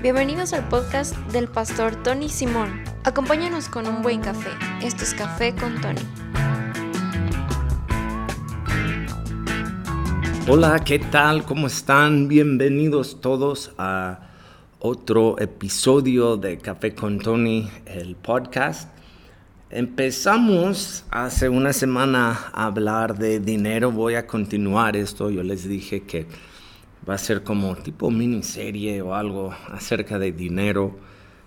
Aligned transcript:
Bienvenidos 0.00 0.52
al 0.52 0.68
podcast 0.68 1.16
del 1.32 1.48
pastor 1.48 2.00
Tony 2.04 2.28
Simón. 2.28 2.84
Acompáñanos 3.02 3.68
con 3.68 3.88
un 3.88 4.00
buen 4.00 4.20
café. 4.20 4.50
Esto 4.80 5.02
es 5.02 5.12
Café 5.12 5.56
con 5.56 5.80
Tony. 5.80 6.00
Hola, 10.46 10.78
¿qué 10.84 11.00
tal? 11.00 11.44
¿Cómo 11.44 11.66
están? 11.66 12.28
Bienvenidos 12.28 13.20
todos 13.20 13.72
a 13.76 14.20
otro 14.78 15.36
episodio 15.40 16.36
de 16.36 16.58
Café 16.58 16.94
con 16.94 17.18
Tony, 17.18 17.68
el 17.84 18.14
podcast. 18.14 18.90
Empezamos 19.68 21.06
hace 21.10 21.48
una 21.48 21.72
semana 21.72 22.50
a 22.52 22.66
hablar 22.66 23.18
de 23.18 23.40
dinero. 23.40 23.90
Voy 23.90 24.14
a 24.14 24.28
continuar 24.28 24.96
esto. 24.96 25.28
Yo 25.28 25.42
les 25.42 25.68
dije 25.68 26.04
que 26.04 26.28
va 27.08 27.14
a 27.14 27.18
ser 27.18 27.42
como 27.42 27.74
tipo 27.76 28.10
miniserie 28.10 29.00
o 29.00 29.14
algo 29.14 29.54
acerca 29.68 30.18
de 30.18 30.32
dinero. 30.32 30.98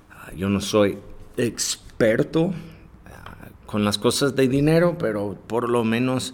Ah, 0.10 0.32
yo 0.36 0.50
no 0.50 0.60
soy 0.60 0.98
experto 1.38 2.54
ah, 3.06 3.50
con 3.66 3.86
las 3.86 3.98
cosas 3.98 4.36
de 4.36 4.48
dinero, 4.48 4.98
pero 4.98 5.38
por 5.48 5.70
lo 5.70 5.84
menos 5.84 6.34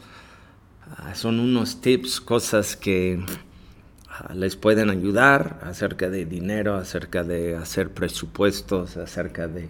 ah, 0.98 1.14
son 1.14 1.40
unos 1.40 1.82
tips, 1.82 2.22
cosas 2.22 2.78
que 2.78 3.20
les 4.34 4.56
pueden 4.56 4.90
ayudar 4.90 5.60
acerca 5.64 6.10
de 6.10 6.26
dinero, 6.26 6.76
acerca 6.76 7.24
de 7.24 7.56
hacer 7.56 7.92
presupuestos, 7.92 8.98
acerca 8.98 9.48
de 9.48 9.70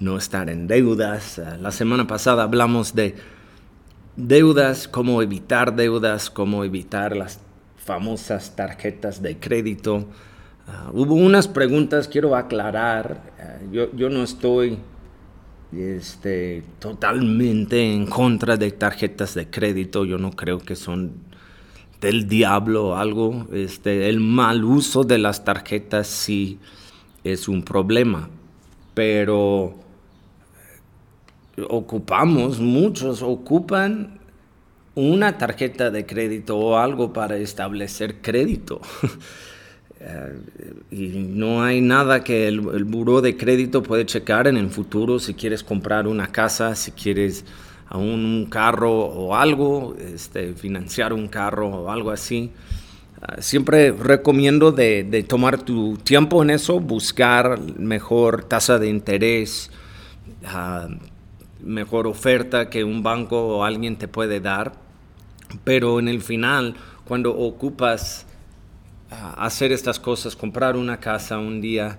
no 0.00 0.18
estar 0.18 0.50
en 0.50 0.66
deudas. 0.66 1.40
La 1.60 1.70
semana 1.70 2.06
pasada 2.06 2.42
hablamos 2.42 2.94
de 2.94 3.14
deudas, 4.16 4.88
cómo 4.88 5.22
evitar 5.22 5.76
deudas, 5.76 6.28
cómo 6.28 6.64
evitar 6.64 7.16
las 7.16 7.45
famosas 7.86 8.54
tarjetas 8.56 9.22
de 9.22 9.38
crédito. 9.38 10.06
Ah, 10.66 10.90
hubo 10.92 11.14
unas 11.14 11.46
preguntas, 11.46 12.08
quiero 12.08 12.34
aclarar, 12.34 13.22
ah, 13.38 13.58
yo, 13.70 13.94
yo, 13.94 14.10
no 14.10 14.24
estoy 14.24 14.78
este, 15.72 16.64
totalmente 16.80 17.92
en 17.92 18.06
contra 18.06 18.56
de 18.56 18.72
tarjetas 18.72 19.34
de 19.34 19.48
crédito, 19.48 20.04
yo 20.04 20.18
no 20.18 20.32
creo 20.32 20.58
que 20.58 20.74
son 20.74 21.12
del 22.00 22.28
diablo 22.28 22.88
o 22.88 22.94
algo, 22.96 23.46
este, 23.52 24.08
el 24.08 24.18
mal 24.20 24.64
uso 24.64 25.04
de 25.04 25.18
las 25.18 25.44
tarjetas 25.44 26.08
sí 26.08 26.58
es 27.22 27.48
un 27.48 27.62
problema, 27.62 28.28
pero 28.94 29.74
ocupamos, 31.68 32.58
muchos 32.58 33.22
ocupan 33.22 34.15
una 34.96 35.38
tarjeta 35.38 35.90
de 35.92 36.04
crédito 36.04 36.58
o 36.58 36.76
algo 36.76 37.12
para 37.12 37.36
establecer 37.36 38.16
crédito. 38.20 38.80
Eh, 39.98 40.38
y 40.90 41.06
no 41.08 41.64
hay 41.64 41.80
nada 41.80 42.22
que 42.22 42.46
el, 42.48 42.58
el 42.58 43.22
de 43.22 43.34
crédito 43.34 43.82
puede 43.82 44.04
checar 44.04 44.46
en 44.46 44.58
el 44.58 44.68
futuro 44.68 45.18
si 45.18 45.32
quieres 45.32 45.64
comprar 45.64 46.06
una 46.06 46.26
casa, 46.26 46.76
si 46.76 46.92
quieres 46.92 47.46
un 47.94 48.46
carro 48.50 48.92
o 48.92 49.34
algo, 49.34 49.96
este, 49.98 50.52
financiar 50.52 51.14
un 51.14 51.28
carro 51.28 51.68
o 51.68 51.90
algo 51.90 52.10
así. 52.10 52.52
Ah, 53.22 53.36
siempre 53.40 53.92
recomiendo 53.92 54.70
de, 54.70 55.24
tomar 55.26 55.62
tu 55.62 55.96
tiempo 55.96 56.42
en 56.42 56.50
eso, 56.50 56.78
buscar 56.78 57.58
mejor 57.78 58.44
tasa 58.44 58.78
de 58.78 58.88
interés, 58.88 59.70
uh, 60.42 60.94
mejor 61.64 62.06
oferta 62.06 62.68
que 62.68 62.84
un 62.84 63.02
banco 63.02 63.58
o 63.58 63.64
alguien 63.64 63.96
te 63.96 64.08
puede 64.08 64.40
dar 64.40 64.85
pero 65.64 65.98
en 65.98 66.08
el 66.08 66.22
final, 66.22 66.74
cuando 67.04 67.36
ocupas 67.36 68.26
ah, 69.10 69.34
hacer 69.38 69.72
estas 69.72 69.98
cosas, 69.98 70.36
comprar 70.36 70.76
una 70.76 70.98
casa 70.98 71.38
un 71.38 71.60
día, 71.60 71.98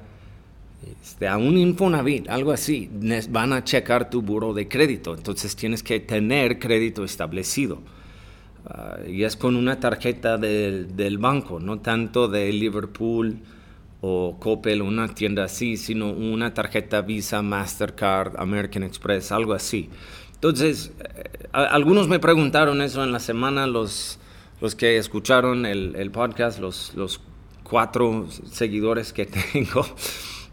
este, 1.01 1.27
a 1.27 1.37
un 1.37 1.57
Infonavit, 1.57 2.29
algo 2.29 2.51
así, 2.51 2.89
van 3.29 3.53
a 3.53 3.63
checar 3.63 4.09
tu 4.09 4.21
buro 4.21 4.53
de 4.53 4.67
crédito. 4.67 5.15
Entonces 5.15 5.55
tienes 5.55 5.83
que 5.83 5.99
tener 5.99 6.59
crédito 6.59 7.03
establecido. 7.03 7.81
Ah, 8.65 8.97
y 9.07 9.23
es 9.23 9.35
con 9.35 9.55
una 9.55 9.79
tarjeta 9.79 10.37
del 10.37 11.17
banco, 11.17 11.59
no 11.59 11.79
tanto 11.79 12.27
de 12.27 12.51
Liverpool 12.51 13.39
o 14.01 14.37
Coppel, 14.39 14.81
una 14.81 15.07
tienda 15.07 15.45
así, 15.45 15.77
sino 15.77 16.11
una 16.11 16.53
tarjeta 16.53 17.01
Visa, 17.01 17.41
Mastercard, 17.41 18.35
American 18.37 18.83
Express, 18.83 19.31
algo 19.31 19.53
así. 19.53 19.89
Entonces, 20.37 20.91
eh, 20.99 21.47
algunos 21.51 22.07
me 22.07 22.19
preguntaron 22.19 22.83
eso 22.83 23.03
en 23.03 23.11
la 23.11 23.19
semana, 23.19 23.65
los, 23.65 24.19
los 24.61 24.75
que 24.75 24.97
escucharon 24.97 25.65
el, 25.65 26.11
podcast, 26.11 26.59
los, 26.59 26.93
los 26.95 27.19
cuatro 27.63 28.27
seguidores 28.51 29.13
que 29.13 29.25
tengo 29.53 29.83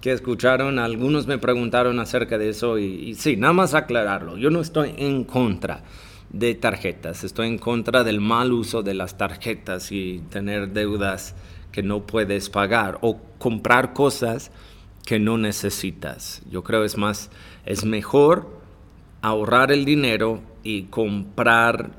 que 0.00 0.12
escucharon, 0.12 0.78
algunos 0.78 1.27
me 1.27 1.39
preguntaron 1.39 2.00
acerca 2.00 2.39
de 2.39 2.49
eso 2.50 2.78
y, 2.78 2.84
y, 2.84 3.15
sí, 3.15 3.37
nada 3.37 3.53
más 3.53 3.75
aclararlo, 3.75 4.37
yo 4.37 4.50
no 4.50 4.61
estoy 4.61 4.94
en 4.99 5.25
contra 5.25 5.83
de 6.31 6.55
tarjetas, 6.55 7.23
estoy 7.23 7.49
en 7.49 7.59
contra 7.59 8.05
del 8.05 8.21
mal 8.21 8.53
uso 8.53 8.83
de 8.83 8.94
las 8.94 9.17
tarjetas 9.19 9.93
y 9.93 10.23
tener 10.31 10.71
deudas 10.71 11.34
que 11.73 11.83
no 11.83 12.06
puedes 12.06 12.50
pagar 12.50 12.99
o 13.03 13.19
comprar 13.39 13.93
cosas 13.93 14.50
que 15.05 15.19
no 15.19 15.39
necesitas. 15.39 16.43
Yo 16.50 16.62
creo 16.65 16.84
es 16.84 16.97
más, 16.97 17.31
es 17.67 17.84
mejor 17.84 18.63
ahorrar 19.25 19.73
el 19.73 19.87
dinero 19.87 20.43
y 20.62 20.83
comprar, 20.83 21.93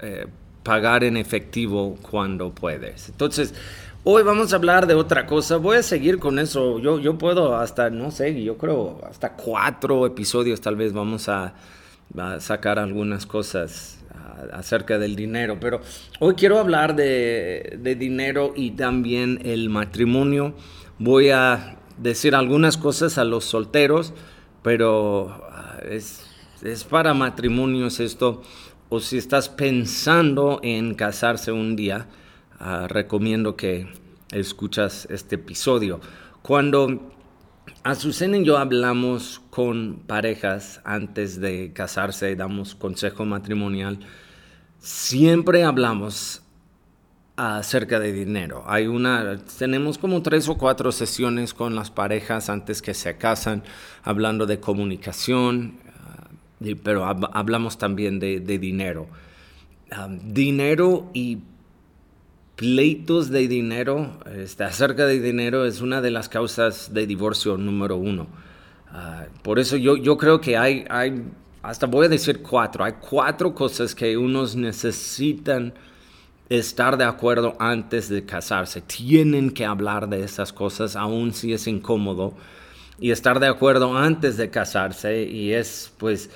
eh, 0.00 0.26
pagar 0.64 1.04
en 1.04 1.16
efectivo 1.16 1.96
cuando 2.02 2.50
puedes. 2.52 3.08
Entonces, 3.08 3.54
hoy 4.02 4.24
vamos 4.24 4.52
a 4.52 4.56
hablar 4.56 4.88
de 4.88 4.94
otra 4.94 5.26
cosa. 5.26 5.58
Voy 5.58 5.76
a 5.76 5.84
seguir 5.84 6.18
con 6.18 6.40
eso. 6.40 6.80
Yo, 6.80 6.98
yo 6.98 7.16
puedo 7.18 7.56
hasta, 7.56 7.88
no 7.90 8.10
sé, 8.10 8.42
yo 8.42 8.58
creo 8.58 9.00
hasta 9.08 9.34
cuatro 9.34 10.04
episodios 10.06 10.60
tal 10.60 10.74
vez 10.74 10.92
vamos 10.92 11.28
a, 11.28 11.54
sacar 12.40 12.80
algunas 12.80 13.24
cosas 13.24 14.00
acerca 14.52 14.98
del 14.98 15.14
dinero. 15.14 15.58
Pero 15.60 15.80
hoy 16.18 16.34
quiero 16.34 16.58
hablar 16.58 16.96
de, 16.96 17.78
de 17.80 17.94
dinero 17.94 18.54
y 18.56 18.72
también 18.72 19.38
el 19.44 19.68
matrimonio. 19.68 20.54
Voy 20.98 21.30
a 21.30 21.76
decir 21.96 22.34
algunas 22.34 22.76
cosas 22.76 23.18
a 23.18 23.24
los 23.24 23.44
solteros, 23.44 24.12
pero 24.64 25.28
ah, 25.52 25.78
es 25.88 26.29
es 26.62 26.84
para 26.84 27.14
matrimonios 27.14 28.00
esto, 28.00 28.42
o 28.88 29.00
si 29.00 29.18
estás 29.18 29.48
pensando 29.48 30.60
en 30.62 30.94
casarse 30.94 31.52
un 31.52 31.76
día, 31.76 32.08
uh, 32.60 32.86
recomiendo 32.88 33.56
que 33.56 33.86
escuchas 34.32 35.06
este 35.10 35.36
episodio. 35.36 36.00
Cuando 36.42 37.12
Azucena 37.82 38.36
y 38.38 38.44
yo 38.44 38.58
hablamos 38.58 39.40
con 39.50 40.02
parejas 40.06 40.80
antes 40.84 41.40
de 41.40 41.72
casarse, 41.72 42.34
damos 42.36 42.74
consejo 42.74 43.24
matrimonial, 43.24 44.00
siempre 44.78 45.64
hablamos 45.64 46.42
acerca 47.36 47.98
de 47.98 48.12
dinero. 48.12 48.64
Hay 48.66 48.86
una, 48.86 49.38
tenemos 49.58 49.96
como 49.96 50.20
tres 50.20 50.48
o 50.48 50.58
cuatro 50.58 50.92
sesiones 50.92 51.54
con 51.54 51.74
las 51.74 51.90
parejas 51.90 52.50
antes 52.50 52.82
que 52.82 52.92
se 52.92 53.16
casan, 53.16 53.62
hablando 54.02 54.44
de 54.44 54.60
comunicación, 54.60 55.78
pero 56.82 57.04
hablamos 57.04 57.78
también 57.78 58.18
de, 58.18 58.40
dinero. 58.40 59.08
dinero 60.24 61.10
y 61.14 61.38
pleitos 62.56 63.30
de 63.30 63.48
dinero, 63.48 64.18
este, 64.36 64.64
acerca 64.64 65.06
de 65.06 65.20
dinero, 65.20 65.64
es 65.64 65.80
una 65.80 66.00
de 66.02 66.10
las 66.10 66.28
causas 66.28 66.92
de 66.92 67.06
divorcio 67.06 67.56
número 67.56 67.96
uno. 67.96 68.26
Ah, 68.92 69.26
por 69.42 69.58
eso 69.58 69.76
yo, 69.76 69.96
yo 69.96 70.18
creo 70.18 70.40
que 70.40 70.56
hay, 70.56 70.84
hay, 70.90 71.24
hasta 71.62 71.86
voy 71.86 72.06
a 72.06 72.08
decir 72.08 72.42
cuatro, 72.42 72.84
hay 72.84 72.94
cuatro 73.00 73.54
cosas 73.54 73.94
que 73.94 74.16
unos 74.16 74.56
necesitan 74.56 75.72
estar 76.50 76.98
de 76.98 77.04
acuerdo 77.04 77.56
antes 77.58 78.08
de 78.08 78.26
casarse. 78.26 78.82
Tienen 78.82 79.50
que 79.50 79.64
hablar 79.64 80.08
de 80.08 80.22
esas 80.22 80.52
cosas, 80.52 80.96
aun 80.96 81.32
si 81.32 81.52
es 81.52 81.66
incómodo, 81.66 82.34
y 82.98 83.12
estar 83.12 83.40
de 83.40 83.46
acuerdo 83.46 83.96
antes 83.96 84.36
de 84.36 84.50
casarse. 84.50 85.22
Y 85.22 85.52
es, 85.52 85.92
pues, 85.96 86.28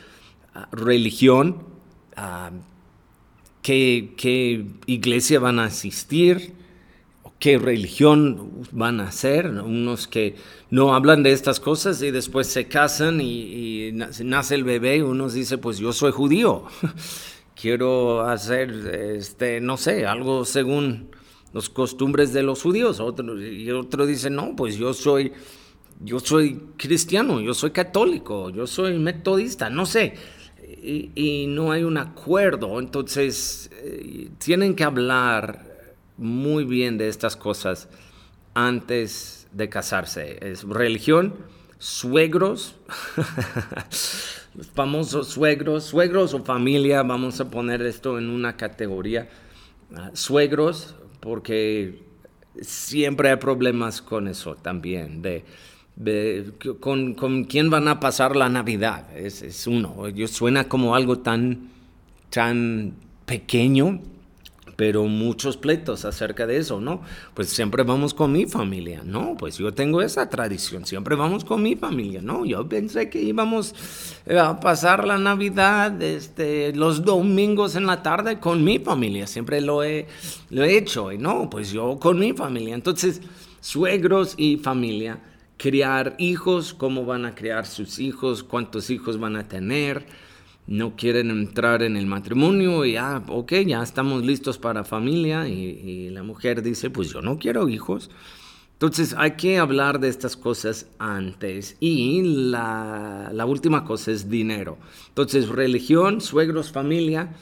religión, 0.73 1.65
qué, 3.63 4.67
iglesia 4.87 5.41
van 5.41 5.59
a 5.59 5.65
asistir, 5.65 6.53
qué 7.39 7.59
religión 7.59 8.51
van 8.71 9.01
a 9.01 9.11
ser, 9.13 9.47
unos 9.49 10.07
que 10.07 10.37
no 10.71 10.95
hablan 10.95 11.23
de 11.23 11.33
estas 11.33 11.61
cosas 11.61 12.01
y 12.03 12.11
después 12.11 12.47
se 12.47 12.69
casan 12.69 13.21
y, 13.21 13.93
nace 13.93 14.55
el 14.55 14.65
bebé, 14.65 15.03
unos 15.03 15.35
dicen, 15.35 15.61
pues 15.61 15.79
yo 15.79 15.93
soy 15.93 16.13
judío, 16.13 16.65
quiero 17.61 18.23
hacer, 18.23 18.71
este, 19.17 19.61
no 19.61 19.77
sé, 19.77 20.07
algo 20.07 20.45
según 20.45 21.11
las 21.53 21.69
costumbres 21.69 22.33
de 22.33 22.43
los 22.43 22.63
judíos, 22.63 23.01
otro, 23.01 23.41
y 23.41 23.71
otro 23.71 24.07
dice, 24.07 24.29
no, 24.29 24.57
pues 24.57 24.77
yo 24.77 24.93
soy, 24.93 25.33
yo 26.01 26.19
soy 26.19 26.61
cristiano, 26.77 27.41
yo 27.41 27.55
soy 27.55 27.71
católico, 27.71 28.51
yo 28.51 28.67
soy 28.67 28.99
metodista, 28.99 29.71
no 29.71 29.87
sé 29.87 30.15
y, 30.85 31.47
no 31.49 31.73
hay 31.73 31.83
un 31.83 31.97
acuerdo, 31.97 32.79
entonces 32.79 33.71
eh, 33.73 34.29
tienen 34.39 34.75
que 34.75 34.85
hablar 34.85 35.95
muy 36.17 36.65
bien 36.65 36.99
de 36.99 37.09
estas 37.09 37.37
cosas 37.37 37.89
antes 38.53 39.49
de 39.53 39.69
casarse. 39.69 40.39
Es 40.41 40.65
religión, 40.65 41.35
suegros, 41.79 42.77
famosos 44.75 45.29
suegros, 45.29 45.85
suegros 45.85 46.35
o 46.35 46.45
familia, 46.45 47.03
vamos 47.03 47.41
a 47.41 47.51
poner 47.51 47.83
esto 47.83 48.19
en 48.19 48.29
una 48.29 48.57
categoría. 48.57 49.29
Ah, 49.97 50.11
suegros, 50.13 50.95
porque 51.21 52.03
siempre 52.61 53.31
hay 53.31 53.37
problemas 53.37 54.03
con 54.03 54.29
eso 54.29 54.55
también, 54.55 55.23
de, 55.23 55.45
con, 56.81 57.15
con, 57.15 57.45
quién 57.45 57.71
van 57.71 57.89
a 57.89 58.01
pasar 58.01 58.37
la 58.37 58.49
Navidad, 58.49 59.17
es, 59.17 59.43
es 59.43 59.67
uno. 59.67 59.97
Suena 60.27 60.69
como 60.69 60.95
algo 60.95 61.19
tan, 61.19 61.71
tan 62.31 62.95
pequeño, 63.27 64.01
pero 64.77 65.05
muchos 65.05 65.57
pleitos 65.57 66.05
acerca 66.05 66.47
de 66.47 66.57
eso, 66.57 66.81
¿no? 66.81 67.01
Pues 67.35 67.49
siempre 67.49 67.83
vamos 67.83 68.15
con 68.15 68.33
mi 68.33 68.47
familia, 68.47 69.03
¿no? 69.05 69.37
Pues 69.39 69.59
yo 69.59 69.73
tengo 69.73 70.03
esa 70.03 70.29
tradición, 70.29 70.85
siempre 70.85 71.15
vamos 71.15 71.45
con 71.45 71.63
mi 71.63 71.77
familia, 71.77 72.21
¿no? 72.23 72.45
Yo 72.45 72.69
pensé 72.69 73.09
que 73.09 73.21
íbamos 73.23 73.75
a 74.37 74.59
pasar 74.61 75.07
la 75.07 75.19
Navidad 75.19 76.01
este, 76.03 76.75
los 76.75 77.05
domingos 77.05 77.77
en 77.77 77.87
la 77.87 78.03
tarde 78.03 78.41
con 78.41 78.65
mi 78.65 78.79
familia, 78.79 79.27
siempre 79.27 79.61
lo 79.61 79.85
he, 79.85 80.07
lo 80.51 80.65
he 80.65 80.77
hecho, 80.77 81.13
¿no? 81.13 81.49
Pues 81.49 81.73
yo 81.73 81.99
con 81.99 82.19
mi 82.19 82.33
familia. 82.33 82.75
Entonces, 82.75 83.21
suegros 83.61 84.35
y 84.37 84.57
familia, 84.57 85.21
criar 85.57 86.15
hijos, 86.19 86.75
cómo 86.75 87.05
van 87.05 87.25
a 87.27 87.35
criar 87.35 87.67
sus 87.67 87.99
hijos, 87.99 88.43
cuántos 88.43 88.91
hijos 88.91 89.19
van 89.19 89.37
a 89.37 89.49
tener 89.49 90.07
no 90.67 90.97
quieren 90.97 91.31
entrar 91.31 91.83
en 91.83 91.97
el 91.97 92.07
matrimonio 92.07 92.85
y 92.85 92.93
ya, 92.93 93.17
ah, 93.17 93.25
ok, 93.29 93.53
ya 93.67 93.83
estamos 93.83 94.25
listos 94.25 94.59
para 94.59 94.85
familia 94.85 95.47
y, 95.49 96.11
la 96.11 96.23
mujer 96.23 96.63
dice, 96.63 96.91
pues 96.91 97.11
yo 97.13 97.21
no 97.21 97.39
quiero 97.39 97.69
hijos. 97.69 98.11
Entonces 98.73 99.15
hay 99.17 99.33
que 99.33 99.59
hablar 99.59 100.01
de 100.01 100.09
estas 100.09 100.37
cosas 100.37 100.87
antes. 100.99 101.77
Y 101.81 102.23
la, 102.51 103.31
la 103.33 103.47
última 103.47 103.85
cosa 103.85 104.11
es 104.11 104.29
dinero. 104.29 104.79
Entonces 105.09 105.49
religión, 105.49 106.21
suegros, 106.21 106.73
familia, 106.73 107.35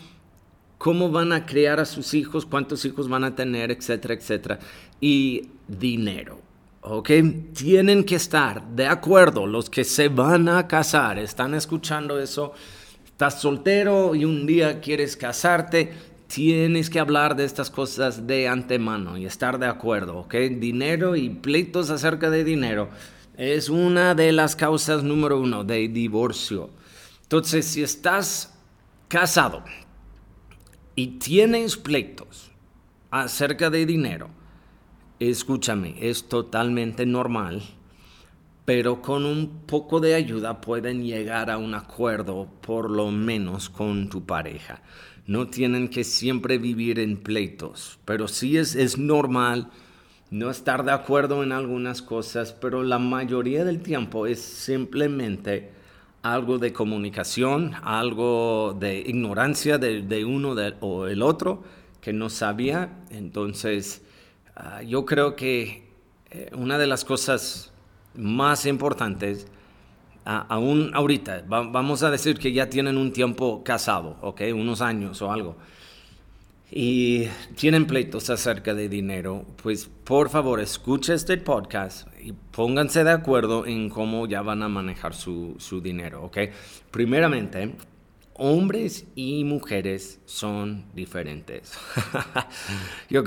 cómo 0.79 1.11
van 1.11 1.33
a 1.33 1.47
criar 1.47 1.81
a 1.81 1.85
sus 1.85 2.15
hijos, 2.15 2.47
cuántos 2.47 2.85
hijos 2.85 3.09
van 3.09 3.25
a 3.25 3.35
tener, 3.35 3.71
etcétera, 3.71 4.15
etcétera. 4.15 4.59
Y 5.01 5.49
dinero. 5.69 6.41
¿Ok? 6.83 7.11
Tienen 7.57 8.05
que 8.05 8.17
estar 8.17 8.63
de 8.69 8.87
acuerdo 8.87 9.47
los 9.47 9.71
que 9.71 9.85
se 9.85 10.09
van 10.09 10.49
a 10.49 10.69
casar. 10.69 11.19
¿Están 11.19 11.55
escuchando 11.55 12.21
eso? 12.21 12.53
estás 13.23 13.41
soltero 13.41 14.17
y 14.17 14.25
un 14.25 14.47
día 14.47 14.81
quieres 14.81 15.17
casarte, 15.17 15.93
tienes 16.27 16.91
que 16.91 16.99
hablar 16.99 17.37
de 17.37 17.45
estas 17.45 17.71
cosas 17.71 18.27
de 18.27 18.49
antemano 18.49 19.17
y 19.17 19.27
estar 19.27 19.61
de 19.61 19.67
acuerdo, 19.67 20.19
¿ok? 20.19 20.35
Dinero 20.59 21.15
y 21.15 21.29
pleitos 21.29 21.91
acerca 21.91 22.31
de 22.31 22.43
dinero 22.43 22.89
es 23.37 23.69
una 23.69 24.17
de 24.17 24.33
las 24.33 24.57
causas 24.57 25.05
número 25.05 25.39
uno 25.39 25.63
de 25.63 25.87
divorcio. 25.87 26.71
Entonces, 27.23 27.65
si 27.65 27.85
estás 27.85 28.55
casado 29.07 29.63
y 30.97 31.19
tienes 31.19 31.77
pleitos 31.77 32.51
acerca 33.13 33.71
de 33.71 33.87
dinero, 33.87 34.31
escúchame, 35.31 35.97
es 36.01 36.29
totalmente 36.29 37.07
normal 37.07 37.63
pero 38.65 39.03
con 39.03 39.27
un 39.27 39.63
poco 39.67 40.01
de 40.01 40.15
ayuda 40.15 40.61
pueden 40.61 41.05
llegar 41.05 41.51
a 41.51 41.59
un 41.59 41.75
acuerdo 41.75 42.49
por 42.61 42.91
lo 42.91 43.11
menos 43.11 43.69
con 43.69 44.09
tu 44.09 44.25
pareja. 44.25 44.83
No 45.27 45.49
tienen 45.49 45.89
que 45.89 46.05
siempre 46.05 46.59
vivir 46.59 46.99
en 46.99 47.17
pleitos, 47.17 47.99
pero 48.05 48.29
sí 48.29 48.57
es, 48.57 48.75
es 48.75 48.99
normal 48.99 49.71
no 50.31 50.49
estar 50.51 50.85
de 50.85 50.93
acuerdo 50.93 51.43
en 51.43 51.53
algunas 51.53 52.03
cosas, 52.03 52.53
pero 52.53 52.83
la 52.83 52.99
mayoría 52.99 53.65
del 53.65 53.83
tiempo 53.83 54.27
es 54.27 54.41
simplemente 54.41 55.73
algo 56.23 56.59
de 56.59 56.73
comunicación, 56.73 57.73
algo 57.83 58.77
de 58.79 59.01
ignorancia 59.01 59.79
de, 59.79 60.25
uno 60.25 60.55
o 60.81 61.07
el 61.09 61.23
otro 61.23 61.65
que 62.01 62.13
no 62.13 62.31
sabía. 62.31 63.05
Entonces, 63.11 64.03
ah, 64.57 64.83
yo 64.83 65.05
creo 65.05 65.37
que 65.37 65.89
eh, 66.31 66.51
una 66.55 66.79
de 66.79 66.87
las 66.87 67.05
cosas 67.05 67.73
más 68.15 68.67
importantes, 68.67 69.47
aún 70.25 70.93
ahorita, 70.95 71.45
vamos 71.47 72.03
a 72.03 72.11
decir 72.11 72.39
que 72.39 72.53
ya 72.53 72.69
tienen 72.71 72.97
un 72.97 73.13
tiempo 73.13 73.63
casado, 73.65 74.17
¿ok? 74.21 74.43
Unos 74.55 74.81
años 74.81 75.21
o 75.23 75.33
algo, 75.33 75.57
y 76.75 77.27
tienen 77.55 77.87
pleitos 77.87 78.31
acerca 78.31 78.73
de 78.73 78.89
dinero, 78.89 79.45
pues 79.63 79.91
por 80.05 80.31
favor 80.31 80.59
escuche 80.59 81.13
este 81.13 81.37
podcast 81.37 82.09
y 82.19 82.33
pónganse 82.33 83.05
de 83.05 83.11
acuerdo 83.11 83.67
en 83.67 83.91
cómo 83.91 84.27
ya 84.27 84.41
van 84.41 84.63
a 84.63 84.69
manejar 84.69 85.15
su, 85.15 85.55
su 85.59 85.83
dinero, 85.83 86.25
¿ok? 86.25 86.39
Primeramente, 86.91 87.75
hombres 88.33 89.05
y 89.15 89.45
mujeres 89.45 90.21
son 90.25 90.87
diferentes. 90.95 91.75
yo, 93.11 93.23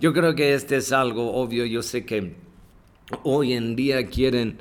yo 0.00 0.12
creo 0.12 0.34
que 0.34 0.54
este 0.54 0.76
es 0.76 0.92
algo 0.92 1.34
obvio, 1.34 1.64
yo 1.64 1.82
sé 1.82 2.04
que 2.04 2.34
hoy 3.22 3.52
en 3.52 3.76
día 3.76 4.06
quieren 4.06 4.58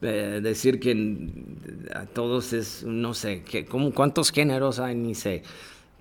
eh, 0.00 0.40
decir 0.42 0.78
que 0.80 1.32
a 1.94 2.06
todos 2.06 2.52
es, 2.52 2.84
no 2.84 3.14
sé, 3.14 3.42
que, 3.42 3.64
cuántos 3.66 4.30
géneros 4.30 4.78
hay, 4.78 4.94
ni 4.94 5.14
sé, 5.14 5.42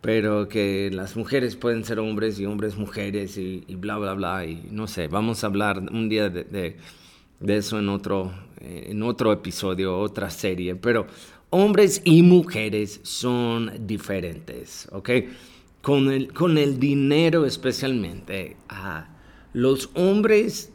pero 0.01 0.47
que 0.47 0.89
las 0.93 1.15
mujeres 1.15 1.55
pueden 1.55 1.83
ser 1.83 1.99
hombres 1.99 2.39
y 2.39 2.45
hombres 2.45 2.77
mujeres 2.77 3.37
y, 3.37 3.63
bla, 3.69 3.97
bla, 3.97 4.13
bla, 4.13 4.45
y 4.45 4.67
no 4.71 4.87
sé, 4.87 5.07
vamos 5.07 5.43
a 5.43 5.47
hablar 5.47 5.79
un 5.79 6.09
día 6.09 6.29
de, 6.29 6.77
eso 7.47 7.79
en 7.79 7.89
otro, 7.89 8.31
eh, 8.61 8.87
en 8.89 9.03
otro 9.03 9.33
episodio, 9.33 9.97
otra 9.97 10.29
serie, 10.29 10.75
pero 10.75 11.07
hombres 11.49 12.01
y 12.03 12.21
mujeres 12.21 12.99
son 13.03 13.71
diferentes, 13.87 14.87
¿ok? 14.91 15.09
Con 15.87 16.11
el, 16.11 16.33
con 16.33 16.57
el 16.57 16.81
dinero 16.81 17.45
especialmente, 17.45 18.57
los 19.53 19.89
hombres 19.93 20.73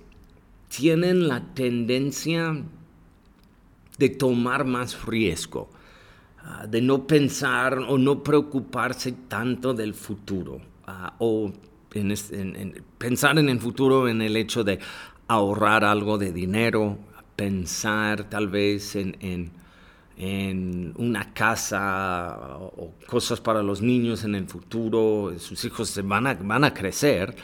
tienen 0.75 1.29
la 1.29 1.53
tendencia 1.53 2.65
de 3.99 4.09
tomar 4.09 4.65
más 4.65 5.05
riesgo, 5.05 5.69
de 6.67 6.81
no 6.81 7.07
pensar 7.07 7.79
o 7.79 7.99
no 7.99 8.23
preocuparse 8.23 9.13
tanto 9.29 9.75
del 9.75 9.93
futuro, 9.93 10.63
o 11.19 11.53
pensar 12.99 13.39
en 13.39 13.51
el 13.51 13.61
futuro 13.61 14.09
en 14.09 14.23
el 14.23 14.35
hecho 14.35 14.65
de 14.65 14.79
ahorrar 15.29 15.85
algo 15.85 16.17
de 16.17 16.33
dinero, 16.33 16.97
pensar 17.37 18.31
tal 18.31 18.49
vez 18.49 18.97
en, 18.97 19.51
una 20.97 21.33
casa 21.35 22.59
o 22.59 22.95
cosas 23.07 23.41
para 23.41 23.63
los 23.63 23.83
niños 23.83 24.25
en 24.25 24.35
el 24.35 24.47
futuro, 24.47 25.33
sus 25.39 25.65
hijos 25.65 25.89
se 25.89 26.03
van 26.03 26.27
a, 26.27 26.35
van 26.35 26.65
a 26.65 26.73
crecer 26.73 27.35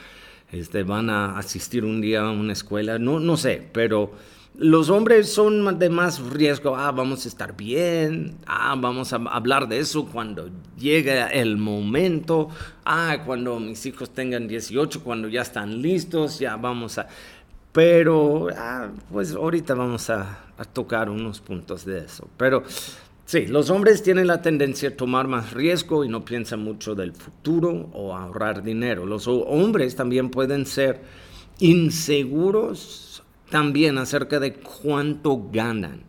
este, 0.53 0.83
van 0.83 1.11
a 1.11 1.39
asistir 1.39 1.85
un 1.85 2.01
día 2.01 2.23
a 2.23 2.31
una 2.31 2.55
escuela, 2.55 2.99
no, 2.99 3.21
no 3.21 3.37
sé, 3.37 3.69
pero 3.73 4.13
los 4.57 4.89
hombres 4.89 5.31
son 5.31 5.79
de 5.79 5.91
más 5.91 6.21
riesgo, 6.21 6.75
ah, 6.75 6.91
vamos 6.91 7.27
a 7.27 7.29
estar 7.29 7.55
bien, 7.55 8.39
ah, 8.47 8.75
vamos 8.79 9.13
a 9.13 9.17
hablar 9.17 9.69
de 9.69 9.79
eso 9.79 10.07
cuando 10.07 10.49
llegue 10.79 11.23
el 11.39 11.59
momento, 11.59 12.49
ah, 12.85 13.19
cuando 13.27 13.61
mis 13.61 13.85
hijos 13.85 14.11
tengan 14.11 14.49
18, 14.49 15.05
cuando 15.05 15.29
ya 15.29 15.43
están 15.43 15.83
listos, 15.83 16.39
ya 16.39 16.57
vamos 16.57 16.99
a... 16.99 17.09
Pero, 17.79 18.49
ah, 18.57 18.89
pues 19.13 19.37
ahorita 19.37 19.73
vamos 19.75 20.11
a, 20.11 20.47
a 20.59 20.65
tocar 20.65 21.09
unos 21.09 21.41
puntos 21.41 21.85
de 21.85 21.99
eso. 22.01 22.27
Pero 22.37 22.65
Sí, 23.25 23.47
los 23.47 23.71
hombres 23.71 24.03
tienen 24.03 24.27
la 24.27 24.43
tendencia 24.43 24.89
a 24.89 24.97
tomar 24.97 25.29
más 25.29 25.53
riesgo 25.53 26.05
y 26.05 26.09
no 26.09 26.25
piensan 26.25 26.65
mucho 26.65 26.97
del 26.97 27.13
futuro 27.13 27.89
o 27.93 28.17
ahorrar 28.17 28.65
dinero. 28.65 29.07
Los 29.07 29.29
hombres 29.29 29.95
también 29.95 30.31
pueden 30.31 30.67
ser 30.67 31.03
inseguros 31.61 33.23
también 33.51 33.99
acerca 33.99 34.41
de 34.41 34.55
cuánto 34.55 35.49
ganan 35.53 36.08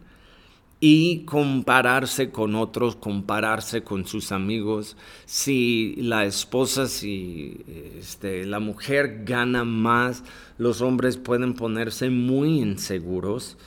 y 0.79 1.25
compararse 1.25 2.31
con 2.31 2.55
otros, 2.55 2.95
compararse 2.95 3.83
con 3.83 4.05
sus 4.05 4.31
amigos. 4.31 4.95
Si 5.25 5.95
la 5.97 6.25
esposa, 6.25 6.87
si 6.87 7.61
este, 7.97 8.45
la 8.45 8.59
mujer 8.59 9.23
gana 9.25 9.63
más, 9.63 10.23
los 10.57 10.81
hombres 10.81 11.17
pueden 11.17 11.53
ponerse 11.53 12.09
muy 12.09 12.59
inseguros 12.59 13.57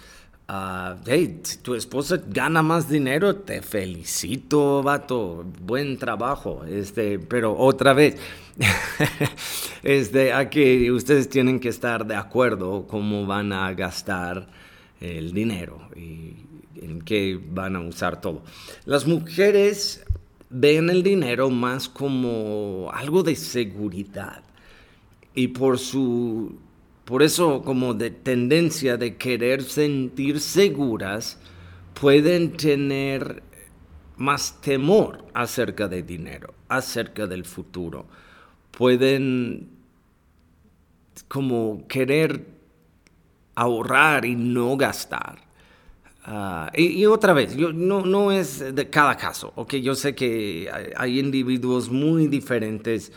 Uh, 0.48 0.98
hey, 1.06 1.40
si 1.44 1.58
tu 1.58 1.74
esposa 1.74 2.20
gana 2.26 2.62
más 2.62 2.86
dinero, 2.86 3.36
te 3.36 3.62
felicito, 3.62 4.82
vato, 4.82 5.46
buen 5.62 5.96
trabajo. 5.96 6.64
Este, 6.68 7.18
pero 7.18 7.56
otra 7.56 7.94
vez, 7.94 8.16
este, 9.82 10.32
aquí 10.32 10.90
ustedes 10.90 11.30
tienen 11.30 11.58
que 11.58 11.70
estar 11.70 12.06
de 12.06 12.16
acuerdo 12.16 12.86
cómo 12.86 13.24
van 13.24 13.52
a 13.54 13.72
gastar 13.72 14.46
el 15.02 15.32
dinero 15.32 15.88
y 15.96 16.36
en 16.80 17.02
qué 17.02 17.38
van 17.50 17.76
a 17.76 17.80
usar 17.80 18.20
todo. 18.20 18.42
Las 18.84 19.06
mujeres 19.06 20.04
ven 20.48 20.90
el 20.90 21.02
dinero 21.02 21.50
más 21.50 21.88
como 21.88 22.90
algo 22.92 23.22
de 23.22 23.36
seguridad 23.36 24.42
y 25.34 25.48
por 25.48 25.78
su 25.78 26.56
por 27.04 27.22
eso 27.22 27.62
como 27.62 27.94
de 27.94 28.10
tendencia 28.10 28.96
de 28.96 29.16
querer 29.16 29.62
sentir 29.64 30.38
seguras, 30.40 31.38
pueden 32.00 32.56
tener 32.56 33.42
más 34.16 34.60
temor 34.60 35.24
acerca 35.34 35.88
del 35.88 36.06
dinero, 36.06 36.54
acerca 36.68 37.26
del 37.26 37.44
futuro. 37.44 38.06
Pueden 38.70 39.68
como 41.26 41.86
querer 41.88 42.46
ahorrar 43.54 44.24
y 44.24 44.34
no 44.34 44.76
gastar. 44.76 45.38
Ah, 46.24 46.70
y, 46.74 47.04
otra 47.06 47.32
vez, 47.32 47.56
yo, 47.56 47.72
no, 47.72 48.06
no 48.06 48.30
es 48.30 48.74
de 48.74 48.88
cada 48.88 49.16
caso, 49.16 49.52
¿ok? 49.56 49.74
Yo 49.76 49.94
sé 49.96 50.14
que 50.14 50.70
hay, 50.96 51.18
individuos 51.18 51.90
muy 51.90 52.28
diferentes 52.28 53.12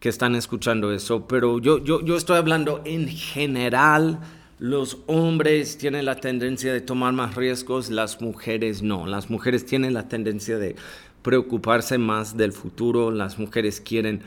que 0.00 0.08
están 0.08 0.34
escuchando 0.34 0.92
eso, 0.92 1.26
pero 1.26 1.58
yo, 1.58 1.84
yo, 1.84 2.00
yo 2.02 2.16
estoy 2.16 2.38
hablando 2.38 2.80
en 2.86 3.06
general, 3.06 4.20
los 4.58 4.98
hombres 5.08 5.76
tienen 5.76 6.06
la 6.06 6.16
tendencia 6.16 6.72
de 6.72 6.80
tomar 6.80 7.12
más 7.12 7.34
riesgos, 7.34 7.90
las 7.90 8.22
mujeres 8.22 8.82
no, 8.82 9.06
las 9.06 9.28
mujeres 9.28 9.66
tienen 9.66 9.92
la 9.92 10.08
tendencia 10.08 10.56
de 10.56 10.74
preocuparse 11.20 11.98
más 11.98 12.36
del 12.36 12.52
futuro, 12.52 13.10
las 13.10 13.38
mujeres 13.38 13.80
quieren 13.80 14.22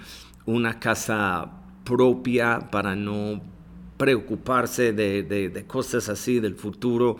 una 0.45 0.79
casa 0.79 1.51
propia 1.83 2.69
para 2.71 2.95
no 2.95 3.41
preocuparse 3.97 4.93
de, 4.93 5.23
de 5.23 5.65
cosas 5.65 6.09
así 6.09 6.39
del 6.39 6.55
futuro. 6.55 7.17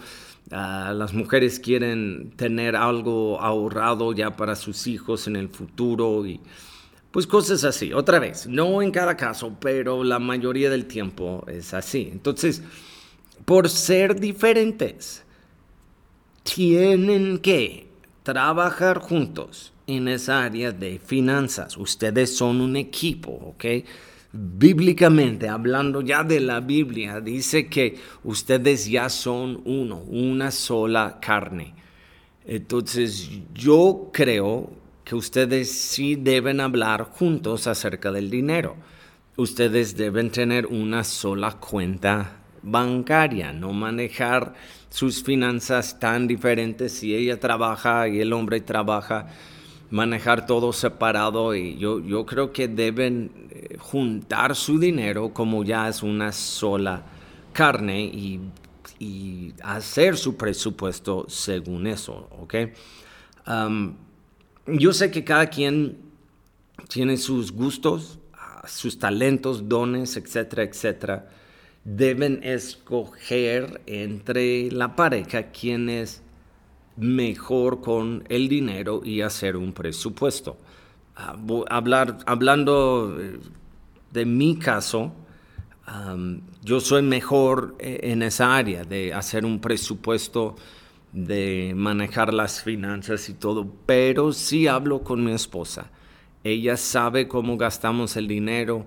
Ah, 0.52 0.94
las 0.96 1.14
mujeres 1.14 1.60
quieren 1.60 2.32
tener 2.36 2.76
algo 2.76 3.42
ahorrado 3.42 4.14
ya 4.14 4.36
para 4.36 4.56
sus 4.56 4.86
hijos 4.86 5.26
en 5.28 5.36
el 5.36 5.50
futuro 5.50 6.26
y 6.26 6.40
pues 7.10 7.26
cosas 7.26 7.64
así. 7.64 7.94
Otra 7.94 8.20
vez, 8.20 8.46
no 8.46 8.82
en 8.82 8.92
cada 8.92 9.18
caso, 9.18 9.58
pero 9.60 10.04
la 10.04 10.20
mayoría 10.20 10.70
del 10.70 10.86
tiempo 10.86 11.44
es 11.48 11.74
así. 11.74 12.10
Entonces, 12.12 12.62
por 13.46 13.70
ser 13.70 14.20
diferentes, 14.20 15.24
tienen 16.44 17.40
que 17.40 17.88
trabajar 18.22 19.00
juntos 19.00 19.74
en 19.88 20.08
esa 20.08 20.44
área 20.44 20.72
de 20.72 21.00
finanzas. 21.00 21.76
Ustedes 21.78 22.36
son 22.38 22.62
un 22.62 22.76
equipo, 22.76 23.32
¿ok? 23.32 23.66
Bíblicamente, 24.36 25.48
hablando 25.48 26.02
ya 26.02 26.24
de 26.24 26.40
la 26.40 26.60
Biblia, 26.60 27.22
dice 27.22 27.68
que 27.68 27.98
ustedes 28.24 28.90
ya 28.90 29.10
son 29.10 29.62
uno, 29.66 30.00
una 30.00 30.52
sola 30.52 31.20
carne. 31.22 31.74
Entonces 32.46 33.30
yo 33.54 34.10
creo 34.14 34.72
que 35.04 35.16
ustedes 35.16 35.72
sí 35.72 36.16
deben 36.16 36.60
hablar 36.60 37.04
juntos 37.04 37.68
acerca 37.68 38.12
del 38.12 38.30
dinero. 38.30 38.76
Ustedes 39.38 39.96
deben 39.96 40.30
tener 40.30 40.66
una 40.66 41.04
sola 41.04 41.54
cuenta 41.54 42.42
bancaria, 42.62 43.54
no 43.54 43.74
manejar 43.74 44.54
sus 44.90 45.24
finanzas 45.24 46.00
tan 46.00 46.28
diferentes 46.28 46.94
si 46.94 47.14
ella 47.14 47.40
trabaja 47.40 48.08
y 48.08 48.20
el 48.20 48.34
hombre 48.34 48.62
trabaja 48.62 49.28
manejar 49.90 50.46
todo 50.46 50.74
separado 50.74 51.56
y 51.56 51.78
yo, 51.78 52.00
yo 52.00 52.26
creo 52.26 52.52
que 52.52 52.68
deben 52.68 53.32
eh, 53.50 53.78
juntar 53.80 54.56
su 54.56 54.80
dinero 54.80 55.34
como 55.34 55.64
ya 55.64 55.88
es 55.88 56.04
una 56.04 56.32
sola 56.32 57.04
carne 57.54 58.04
y, 58.04 58.42
hacer 59.62 60.18
su 60.18 60.36
presupuesto 60.36 61.26
según 61.28 61.86
eso, 61.86 62.28
¿ok? 62.40 62.56
yo 64.68 64.94
sé 64.94 65.12
que 65.12 65.24
cada 65.24 65.48
quien 65.48 65.98
tiene 66.88 67.18
sus 67.18 67.52
gustos, 67.52 68.20
sus 68.68 68.98
talentos, 68.98 69.68
dones, 69.68 70.18
etcétera, 70.18 70.64
etcétera. 70.64 71.30
Deben 71.84 72.40
escoger 72.44 73.82
entre 73.86 74.72
la 74.72 74.96
pareja 74.96 75.52
quién 75.52 75.90
es 75.90 76.24
mejor 76.98 77.82
con 77.82 78.24
el 78.30 78.48
dinero 78.48 79.02
y 79.04 79.22
hacer 79.22 79.58
un 79.58 79.74
presupuesto. 79.74 80.58
Ah, 81.16 81.36
hablar, 81.70 82.18
hablando 82.26 83.18
eh, 83.20 83.40
de 84.12 84.26
mi 84.26 84.58
caso, 84.58 85.14
yo 86.64 86.80
soy 86.80 87.04
mejor 87.04 87.76
eh, 87.80 88.00
en 88.04 88.24
esa 88.24 88.56
área 88.56 88.84
de 88.84 89.14
hacer 89.14 89.46
un 89.46 89.60
presupuesto, 89.60 90.56
de 91.12 91.74
manejar 91.76 92.34
las 92.34 92.62
finanzas 92.64 93.30
y 93.30 93.36
todo, 93.36 93.72
pero 93.86 94.34
sí 94.34 94.68
hablo 94.68 95.04
con 95.04 95.24
mi 95.24 95.32
esposa. 95.32 95.92
Ella 96.44 96.76
sabe 96.76 97.28
cómo 97.28 97.58
gastamos 97.58 98.18
el 98.18 98.28
dinero. 98.28 98.86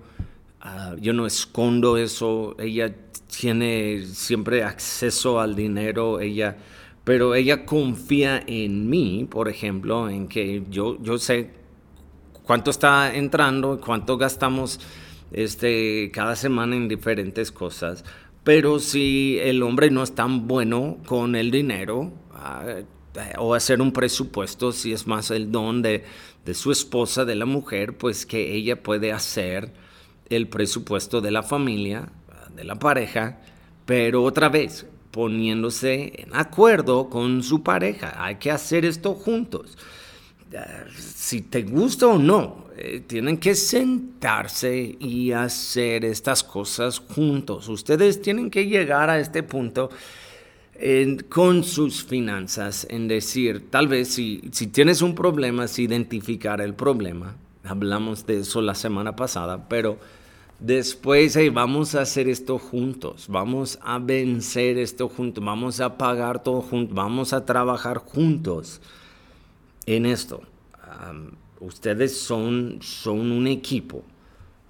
Ah, 0.61 0.95
yo 1.01 1.13
no 1.13 1.27
escondo 1.27 1.97
eso. 1.97 2.55
Ella 2.59 2.95
tiene 3.41 4.05
siempre 4.05 4.63
acceso 4.63 5.41
al 5.41 5.57
dinero. 5.57 6.21
Ella 6.21 6.57
pero 7.09 7.35
ella 7.35 7.65
confía 7.65 8.45
en 8.47 8.91
mí, 8.91 9.27
por 9.31 9.49
ejemplo, 9.49 10.11
en 10.11 10.29
que 10.29 10.65
yo, 10.69 11.03
yo 11.03 11.17
sé 11.17 11.53
cuánto 12.43 12.71
está 12.71 13.17
entrando, 13.17 13.81
cuánto 13.81 14.19
gastamos 14.19 14.79
este, 15.33 16.11
cada 16.13 16.37
semana 16.37 16.77
en 16.77 16.87
diferentes 16.87 17.51
cosas. 17.51 18.05
Pero 18.45 18.79
si 18.79 19.39
el 19.41 19.63
hombre 19.63 19.91
no 19.91 20.03
es 20.03 20.15
tan 20.15 20.47
bueno 20.47 20.99
con 21.07 21.35
el 21.35 21.51
dinero 21.51 22.13
ah, 22.35 22.83
o 23.39 23.55
hacer 23.55 23.81
un 23.81 23.93
presupuesto, 23.93 24.71
si 24.71 24.93
es 24.93 25.07
más 25.07 25.31
el 25.31 25.51
don 25.51 25.81
de, 25.81 26.05
de 26.45 26.53
su 26.53 26.71
esposa, 26.71 27.25
de 27.25 27.37
la 27.37 27.47
mujer, 27.47 27.97
pues 27.97 28.27
que 28.27 28.55
ella 28.55 28.83
puede 28.83 29.13
hacer 29.13 29.73
el 30.29 30.47
presupuesto 30.49 31.23
de 31.23 31.31
la 31.31 31.43
familia, 31.43 32.13
de 32.55 32.65
la 32.65 32.79
pareja, 32.79 33.41
pero 33.87 34.25
otra 34.25 34.51
vez, 34.51 34.85
poniéndose 35.19 36.13
en 36.15 36.29
acuerdo 36.33 37.11
con 37.11 37.43
su 37.43 37.65
pareja. 37.65 38.25
Hay 38.25 38.37
que 38.37 38.53
hacer 38.53 38.85
esto 38.85 39.15
juntos. 39.15 39.77
Si 40.97 41.41
te 41.43 41.63
gusta 41.63 42.07
o 42.07 42.19
no, 42.21 42.67
eh, 42.77 43.03
tienen 43.05 43.39
que 43.39 43.57
sentarse 43.57 44.97
y 45.01 45.33
hacer 45.33 46.05
estas 46.05 46.45
cosas 46.45 47.01
juntos. 47.01 47.69
Ustedes 47.69 48.23
tienen 48.23 48.49
que 48.49 48.69
llegar 48.69 49.11
a 49.11 49.19
este 49.19 49.43
punto 49.43 49.91
con 51.29 51.65
sus 51.65 52.05
finanzas, 52.05 52.87
en 52.89 53.09
decir, 53.09 53.71
tal 53.71 53.89
vez 53.89 54.15
si, 54.15 54.43
si 54.53 54.69
tienes 54.69 55.03
un 55.03 55.17
problema, 55.17 55.65
es 55.65 55.81
identificar 55.81 56.61
el 56.61 56.75
problema. 56.75 57.35
Hablamos 57.65 58.25
de 58.25 58.39
eso 58.39 58.63
la 58.63 58.77
semana 58.77 59.17
pasada, 59.17 59.69
pero 59.69 59.99
Después, 60.61 61.39
vamos 61.53 61.95
a 61.95 62.01
hacer 62.01 62.29
esto 62.29 62.59
juntos, 62.59 63.27
vamos 63.29 63.79
a 63.81 64.01
vencer 64.01 64.77
esto 64.77 65.09
juntos, 65.09 65.45
vamos 65.45 65.81
a 65.81 65.97
pagar 65.97 66.43
todo 66.43 66.63
juntos, 66.63 66.97
vamos 66.97 67.33
a 67.33 67.47
trabajar 67.47 67.99
juntos 67.99 68.81
en 69.87 70.05
esto. 70.05 70.43
ustedes 71.61 72.21
son, 72.21 72.79
son 72.83 73.31
un 73.31 73.47
equipo, 73.47 74.03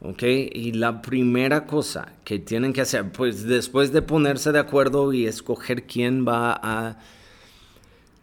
¿ok? 0.02 0.22
Y 0.52 0.72
la 0.72 1.00
primera 1.00 1.66
cosa 1.66 2.12
que 2.22 2.38
tienen 2.38 2.74
que 2.74 2.82
hacer, 2.82 3.10
pues 3.10 3.44
después 3.44 3.90
de 3.90 4.02
ponerse 4.02 4.52
de 4.52 4.58
acuerdo 4.58 5.10
y 5.14 5.26
escoger 5.26 5.84
quién 5.84 6.28
va 6.28 6.52
a, 6.62 6.98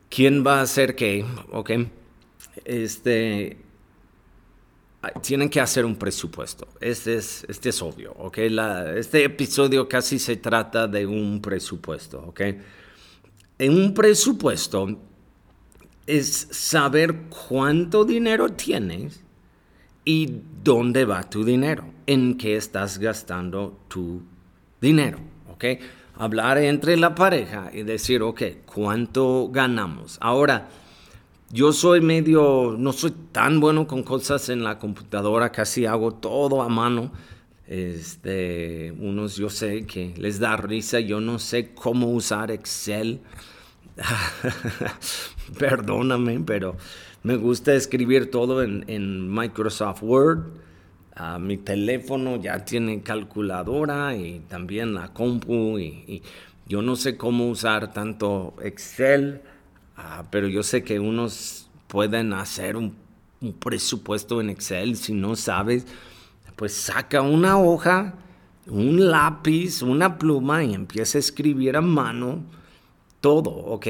quién 0.10 0.46
va 0.46 0.60
a 0.60 0.62
hacer 0.62 0.96
qué, 0.96 1.26
¿ok? 1.52 1.72
Este, 2.64 3.58
tienen 5.22 5.50
que 5.50 5.60
hacer 5.60 5.86
un 5.86 5.96
presupuesto. 5.96 6.68
Este 6.80 7.16
es, 7.16 7.46
este 7.48 7.70
es 7.70 7.82
obvio, 7.82 8.14
¿ok? 8.14 8.38
este 8.96 9.24
episodio 9.24 9.88
casi 9.88 10.20
se 10.20 10.38
trata 10.38 10.88
de 10.88 11.06
un 11.06 11.42
presupuesto, 11.42 12.24
¿ok? 12.28 12.42
En 13.58 13.74
un 13.74 13.94
presupuesto 13.94 15.00
es 16.06 16.48
saber 16.52 17.16
cuánto 17.48 18.06
dinero 18.06 18.50
tienes 18.50 19.24
y 20.04 20.42
dónde 20.64 21.06
va 21.06 21.24
tu 21.30 21.44
dinero, 21.44 21.86
en 22.06 22.38
qué 22.38 22.56
estás 22.56 23.00
gastando 23.00 23.80
tu 23.88 24.22
dinero, 24.80 25.20
¿ok? 25.52 25.66
Hablar 26.18 26.60
entre 26.60 26.96
la 26.96 27.16
pareja 27.16 27.72
y 27.74 27.84
decir, 27.84 28.22
ok, 28.22 28.42
¿cuánto 28.66 29.50
ganamos? 29.52 30.18
Ahora, 30.22 30.70
yo 31.56 31.72
soy 31.72 32.02
medio, 32.02 32.76
no 32.78 32.92
soy 32.92 33.12
tan 33.32 33.62
bueno 33.62 33.88
con 33.88 34.04
cosas 34.04 34.50
en 34.50 34.62
la 34.62 34.78
computadora, 34.78 35.54
casi 35.54 35.86
hago 35.86 36.12
todo 36.12 36.62
a 36.62 36.68
mano. 36.68 37.14
Este, 37.66 38.94
unos 39.00 39.38
yo 39.38 39.50
sé 39.50 39.86
que 39.86 40.14
les 40.18 40.40
da 40.40 40.58
risa, 40.58 41.00
yo 41.00 41.22
no 41.22 41.40
sé 41.40 41.74
cómo 41.74 42.12
usar 42.12 42.52
Excel. 42.52 43.22
Perdóname, 45.58 46.42
pero 46.46 46.76
me 47.24 47.38
gusta 47.38 47.74
escribir 47.74 48.30
todo 48.30 48.62
en, 48.62 49.34
Microsoft 49.34 50.04
Word. 50.04 50.40
Ah, 51.16 51.40
mi 51.40 51.56
teléfono 51.56 52.36
ya 52.36 52.66
tiene 52.66 53.02
calculadora 53.02 54.14
y 54.18 54.42
también 54.50 54.94
la 54.94 55.14
compu 55.14 55.80
y 55.80 56.22
yo 56.68 56.82
no 56.82 56.98
sé 56.98 57.16
cómo 57.16 57.50
usar 57.50 57.94
tanto 57.94 58.56
Excel 58.62 59.42
Ah, 59.96 60.26
pero 60.30 60.48
yo 60.48 60.64
sé 60.64 60.84
que 60.84 61.00
unos 61.00 61.70
pueden 61.88 62.34
hacer 62.34 62.76
un, 62.78 62.96
presupuesto 63.60 64.42
en 64.42 64.50
Excel. 64.50 64.96
Si 64.98 65.14
no 65.14 65.36
sabes, 65.36 65.86
pues 66.56 66.74
saca 66.74 67.22
una 67.22 67.60
hoja 67.60 68.16
un 68.68 69.10
lápiz, 69.10 69.82
una 69.82 70.18
pluma 70.18 70.64
y 70.64 70.74
empieza 70.74 71.18
a 71.18 71.20
escribir 71.20 71.78
a 71.78 71.82
mano 71.82 72.44
todo, 73.22 73.50
¿ok? 73.50 73.88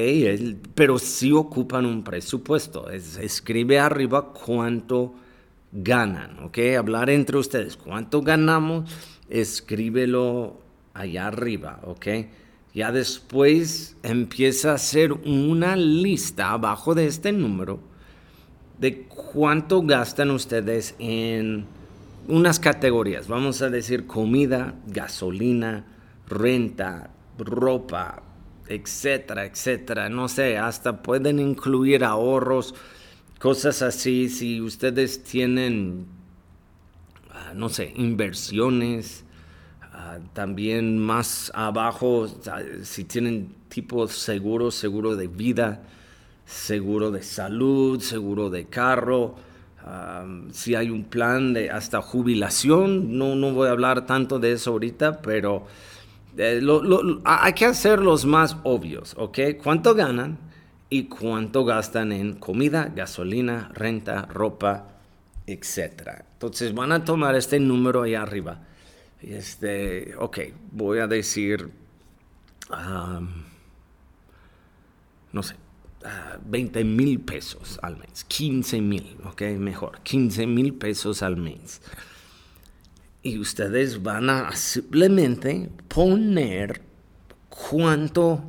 pero 0.76 0.98
sí 0.98 1.32
ocupan 1.32 1.86
un 1.86 2.04
presupuesto. 2.04 2.90
escribe 2.90 3.80
arriba 3.80 4.32
cuánto 4.32 5.14
ganan, 5.72 6.40
¿ok? 6.44 6.58
Hablar 6.78 7.10
entre 7.10 7.38
ustedes, 7.38 7.76
cuánto 7.76 8.22
ganamos, 8.22 8.90
escríbelo 9.30 10.62
allá 10.94 11.28
arriba, 11.28 11.82
¿ok? 11.84 12.08
Ya 12.76 12.92
después 12.92 13.96
empieza 14.04 14.72
a 14.72 14.76
hacer 14.76 15.14
una 15.14 15.78
lista 15.78 16.52
abajo 16.52 16.94
de 16.94 17.08
este 17.08 17.32
número 17.32 17.80
de 18.78 19.04
cuánto 19.04 19.82
gastan 19.82 20.30
ustedes 20.32 20.94
en 21.00 21.66
unas 22.28 22.60
categorías. 22.60 23.30
Vamos 23.30 23.62
a 23.62 23.70
decir 23.70 24.08
comida, 24.08 24.76
gasolina, 24.88 25.86
renta, 26.28 27.12
ropa, 27.38 28.24
etcétera, 28.68 29.46
etcétera. 29.46 30.10
No 30.10 30.28
sé, 30.28 30.58
hasta 30.58 31.02
pueden 31.02 31.40
incluir 31.40 32.04
ahorros, 32.04 32.76
cosas 33.40 33.82
así. 33.84 34.28
Si 34.28 34.60
ustedes 34.60 35.24
tienen, 35.24 36.08
ah, 37.32 37.54
no 37.56 37.70
sé, 37.70 37.94
inversiones, 37.96 39.25
ah, 40.06 40.20
también 40.34 40.98
más 41.00 41.52
abajo, 41.56 42.28
si 42.84 43.04
tienen 43.04 43.54
tipo 43.70 44.08
seguro, 44.08 44.72
seguro 44.72 45.16
de 45.16 45.28
vida, 45.28 45.82
seguro 46.46 47.12
de 47.12 47.24
salud, 47.24 48.00
seguro 48.00 48.50
de 48.50 48.66
carro. 48.66 49.36
si 50.52 50.76
hay 50.76 50.90
un 50.90 51.04
plan 51.04 51.54
de 51.54 51.70
hasta 51.70 52.02
jubilación, 52.02 53.18
no, 53.18 53.36
no 53.36 53.52
voy 53.54 53.68
a 53.68 53.72
hablar 53.72 54.06
tanto 54.06 54.40
de 54.40 54.54
eso 54.54 54.72
ahorita, 54.72 55.22
pero 55.22 55.68
eh, 56.38 56.62
hay 57.24 57.54
que 57.54 57.66
hacer 57.66 58.00
los 58.00 58.26
más 58.26 58.58
obvios, 58.64 59.16
¿ok? 59.18 59.40
¿Cuánto 59.64 59.96
ganan 59.96 60.38
y 60.90 61.04
cuánto 61.04 61.64
gastan 61.64 62.12
en 62.12 62.34
comida, 62.34 62.92
gasolina, 62.94 63.70
renta, 63.74 64.26
ropa, 64.26 64.88
etcétera? 65.48 66.26
Entonces 66.34 66.74
van 66.74 66.92
a 66.92 67.06
tomar 67.06 67.36
este 67.36 67.60
número 67.60 68.04
ahí 68.04 68.16
arriba. 68.16 68.60
Este, 69.26 70.14
ok, 70.18 70.40
voy 70.72 71.00
a 71.00 71.08
decir, 71.08 71.70
no 75.34 75.44
sé, 75.44 75.56
20 76.46 76.84
mil 76.84 77.20
pesos 77.22 77.80
al 77.82 77.98
mes, 77.98 78.24
15 78.26 78.82
mil, 78.82 79.18
ok, 79.24 79.42
mejor, 79.58 80.00
15 80.04 80.46
mil 80.46 80.76
pesos 80.76 81.24
al 81.24 81.38
mes 81.38 81.82
y 83.26 83.40
ustedes 83.40 84.04
van 84.04 84.30
a 84.30 84.56
simplemente 84.56 85.72
poner 85.88 86.84
cuánto 87.50 88.44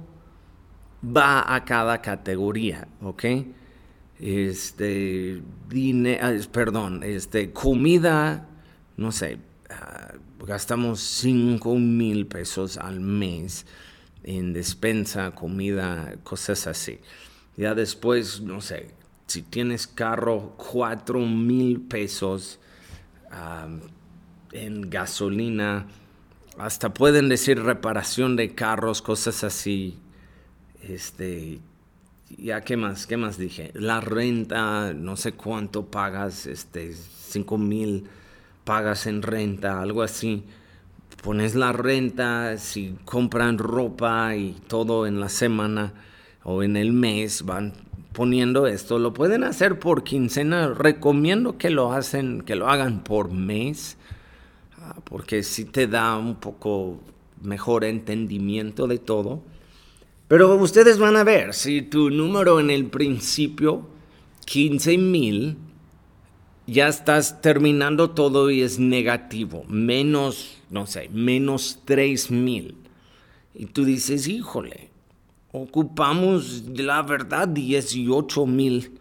va 1.03 1.55
a 1.55 1.65
cada 1.65 2.03
categoría, 2.03 2.87
¿ok? 3.01 3.25
Este, 4.21 5.41
dinero, 5.71 6.21
ah, 6.23 6.35
perdón, 6.53 7.03
este, 7.05 7.53
comida, 7.53 8.47
no 8.99 9.13
sé, 9.13 9.39
ah, 9.71 10.15
gastamos 10.47 11.01
5 11.01 11.77
mil 11.77 12.27
pesos 12.27 12.77
al 12.77 13.01
mes 13.01 13.67
en 14.25 14.53
despensa, 14.53 15.33
comida, 15.33 16.15
cosas 16.25 16.67
así. 16.67 16.99
Ya 17.57 17.75
después, 17.75 18.41
no 18.41 18.61
sé, 18.61 18.91
si 19.27 19.43
tienes 19.43 19.87
carro, 19.87 20.55
4 20.57 21.21
mil 21.21 21.81
pesos. 21.81 22.59
Ah, 23.31 23.69
en 24.57 24.89
gasolina, 24.89 25.87
hasta 26.59 26.93
pueden 26.93 27.29
decir 27.29 27.63
reparación 27.63 28.37
de 28.37 28.55
carros, 28.55 29.03
cosas 29.03 29.45
así. 29.45 29.99
Este, 30.83 31.61
ya 32.39 32.63
qué 32.63 32.77
más, 32.77 33.07
qué 33.07 33.17
más 33.17 33.39
dije, 33.39 33.71
la 33.75 34.01
renta, 34.01 34.93
no 34.95 35.17
sé 35.17 35.33
cuánto 35.33 35.87
pagas, 35.87 36.47
este, 36.47 36.95
5 36.95 37.59
mil 37.59 38.05
pagas 38.67 39.07
en 39.07 39.23
renta, 39.23 39.81
algo 39.81 40.03
así. 40.03 40.45
Pones 41.23 41.55
la 41.55 41.73
renta, 41.73 42.59
si 42.59 42.99
compran 43.07 43.57
ropa 43.57 44.37
y 44.37 44.55
todo 44.69 45.07
en 45.07 45.21
la 45.21 45.31
semana 45.31 45.95
o 46.45 46.63
en 46.63 46.77
el 46.77 46.93
mes, 46.93 47.47
van 47.47 47.73
poniendo 48.13 48.67
esto. 48.67 48.99
Lo 48.99 49.15
pueden 49.15 49.45
hacer 49.45 49.79
por 49.79 50.05
quincena. 50.05 50.69
Recomiendo 50.69 51.57
que 51.57 51.71
lo 51.71 51.95
hacen, 51.95 52.43
que 52.43 52.57
lo 52.57 52.69
hagan 52.69 53.03
por 53.03 53.31
mes 53.31 53.97
porque 55.05 55.43
sí 55.43 55.65
te 55.65 55.87
da 55.87 56.17
un 56.17 56.37
poco 56.37 57.01
mejor 57.43 57.85
entendimiento 57.85 58.87
de 58.87 58.99
todo. 58.99 59.43
Pero 60.29 60.55
ustedes 60.57 60.99
van 60.99 61.17
a 61.17 61.25
ver, 61.25 61.55
si 61.55 61.83
tu 61.83 62.11
número 62.11 62.59
en 62.59 62.71
el 62.71 62.87
principio, 62.87 63.87
15 64.45 64.99
mil, 64.99 65.57
ya 66.67 66.89
estás 66.89 67.41
terminando 67.41 68.11
todo 68.11 68.51
y 68.51 68.63
es 68.63 68.79
negativo, 68.79 69.65
menos, 69.69 70.59
no 70.71 70.87
sé, 70.87 71.09
menos 71.13 71.81
3 71.85 72.31
mil. 72.31 72.77
Y 73.55 73.67
tú 73.67 73.85
dices, 73.85 74.27
híjole, 74.29 74.91
ocupamos 75.53 76.65
la 76.75 77.03
verdad 77.03 77.49
18 77.49 78.47
mil 78.47 78.99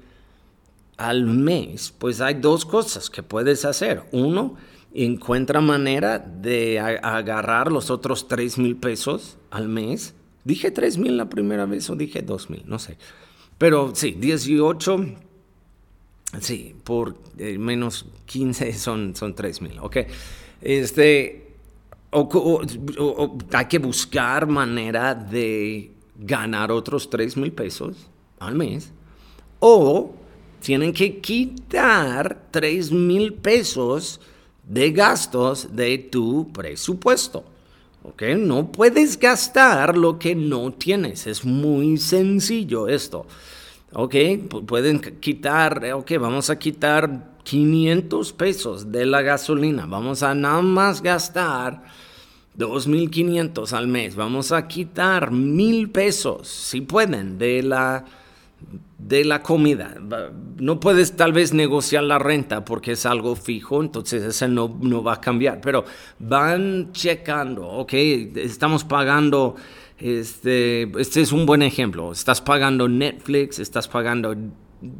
al 0.97 1.25
mes. 1.25 1.93
Pues 1.97 2.21
hay 2.21 2.35
dos 2.35 2.65
cosas 2.65 3.09
que 3.09 3.23
puedes 3.23 3.65
hacer. 3.65 4.03
Uno, 4.11 4.55
encuentra 4.93 5.59
manera 5.59 6.19
de 6.19 6.79
agarrar 6.79 7.71
los 7.71 7.89
otros 7.89 8.27
3 8.27 8.57
mil 8.59 8.77
pesos 8.77 9.37
al 9.51 9.67
mes. 9.67 10.15
Dije 10.45 10.71
3 10.71 10.97
mil 10.99 11.17
la 11.17 11.29
primera 11.29 11.65
vez 11.65 11.89
o 11.89 11.95
dije 11.95 12.21
2 12.21 12.49
mil, 12.49 12.63
no 12.65 12.79
sé. 12.79 12.97
Pero 13.57 13.91
sí, 13.93 14.11
18, 14.11 15.05
sí, 16.39 16.75
por 16.83 17.15
eh, 17.37 17.57
menos 17.57 18.05
15 18.25 18.73
son, 18.73 19.15
son 19.15 19.35
3 19.35 19.61
mil, 19.61 19.79
ok. 19.79 19.97
Este, 20.61 21.45
hay 23.51 23.65
que 23.65 23.79
buscar 23.79 24.47
manera 24.47 25.13
de 25.13 25.91
ganar 26.17 26.71
otros 26.71 27.09
3 27.09 27.37
mil 27.37 27.51
pesos 27.51 28.07
al 28.39 28.55
mes. 28.55 28.91
O 29.59 30.13
tienen 30.61 30.93
que 30.93 31.19
quitar 31.19 32.47
3 32.51 32.91
mil 32.91 33.33
pesos 33.33 34.21
de 34.63 34.91
gastos 34.91 35.75
de 35.75 35.97
tu 35.97 36.51
presupuesto. 36.51 37.43
¿Ok? 38.03 38.21
No 38.37 38.71
puedes 38.71 39.19
gastar 39.19 39.97
lo 39.97 40.19
que 40.19 40.35
no 40.35 40.71
tienes. 40.71 41.27
Es 41.27 41.43
muy 41.43 41.97
sencillo 41.97 42.87
esto. 42.87 43.25
¿Ok? 43.93 44.15
Pueden 44.65 44.99
quitar, 44.99 45.83
ok, 45.93 46.11
vamos 46.19 46.49
a 46.49 46.59
quitar 46.59 47.35
500 47.43 48.33
pesos 48.33 48.91
de 48.91 49.05
la 49.05 49.21
gasolina. 49.21 49.85
Vamos 49.85 50.23
a 50.23 50.33
nada 50.35 50.61
más 50.61 51.01
gastar 51.01 51.83
2.500 52.57 53.71
al 53.73 53.87
mes. 53.87 54.15
Vamos 54.15 54.51
a 54.51 54.67
quitar 54.67 55.31
1.000 55.31 55.91
pesos, 55.91 56.47
si 56.47 56.81
pueden, 56.81 57.37
de 57.37 57.63
la 57.63 58.05
de 58.97 59.23
la 59.23 59.43
comida. 59.43 59.95
No 60.57 60.79
puedes 60.79 61.15
tal 61.15 61.33
vez 61.33 61.53
negociar 61.53 62.03
la 62.03 62.17
renta 62.17 62.65
porque 62.65 62.93
es 62.93 63.05
algo 63.05 63.35
fijo, 63.35 63.81
entonces 63.81 64.23
eso 64.23 64.47
no, 64.47 64.77
no 64.81 65.03
va 65.03 65.13
a 65.13 65.21
cambiar, 65.21 65.61
pero 65.61 65.85
van 66.17 66.91
checando, 66.91 67.67
ok, 67.67 67.93
estamos 67.93 68.83
pagando, 68.83 69.55
este, 69.97 70.83
este 70.99 71.21
es 71.21 71.31
un 71.31 71.45
buen 71.45 71.61
ejemplo, 71.61 72.11
estás 72.11 72.41
pagando 72.41 72.87
Netflix, 72.87 73.59
estás 73.59 73.87
pagando 73.87 74.35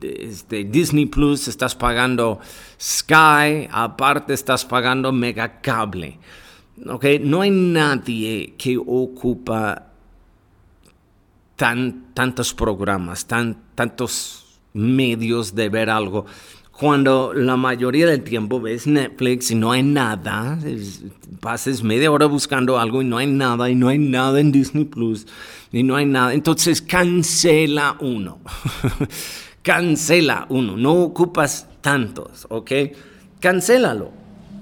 este, 0.02 0.64
Disney 0.64 1.06
Plus, 1.06 1.48
estás 1.48 1.76
pagando 1.76 2.40
Sky, 2.80 3.68
aparte 3.72 4.34
estás 4.34 4.66
pagando 4.66 5.12
Megacable. 5.12 6.20
Okay, 6.88 7.20
no 7.20 7.42
hay 7.42 7.52
nadie 7.52 8.54
que 8.58 8.78
ocupa 8.78 9.94
tan, 11.56 12.14
tantos 12.14 12.54
programas, 12.54 13.26
tan, 13.26 13.58
tantos 13.76 14.60
medios 14.74 15.56
de 15.56 15.70
ver 15.70 15.90
algo. 15.90 16.26
Cuando 16.78 17.34
la 17.34 17.56
mayoría 17.56 18.06
del 18.06 18.24
tiempo 18.24 18.60
ves 18.60 18.86
Netflix 18.86 19.50
y 19.50 19.56
no 19.56 19.72
hay 19.72 19.82
nada, 19.82 20.60
pases 21.40 21.84
media 21.84 22.12
hora 22.12 22.26
buscando 22.26 22.78
algo 22.78 23.02
y 23.02 23.06
no 23.06 23.18
hay 23.18 23.28
nada, 23.28 23.70
y 23.70 23.76
no 23.76 23.88
hay 23.88 23.98
nada 23.98 24.42
en 24.42 24.52
Disney 24.52 24.84
Plus, 24.84 25.26
y 25.72 25.84
no 25.84 25.96
hay 25.96 26.06
nada, 26.06 26.34
entonces 26.34 26.82
cancela 26.82 27.96
uno. 28.02 28.40
cancela 29.62 30.48
uno, 30.50 30.76
no 30.76 30.96
ocupas 30.96 31.66
tantos, 31.80 32.46
¿ok? 32.50 32.72
Cancélalo. 33.40 34.12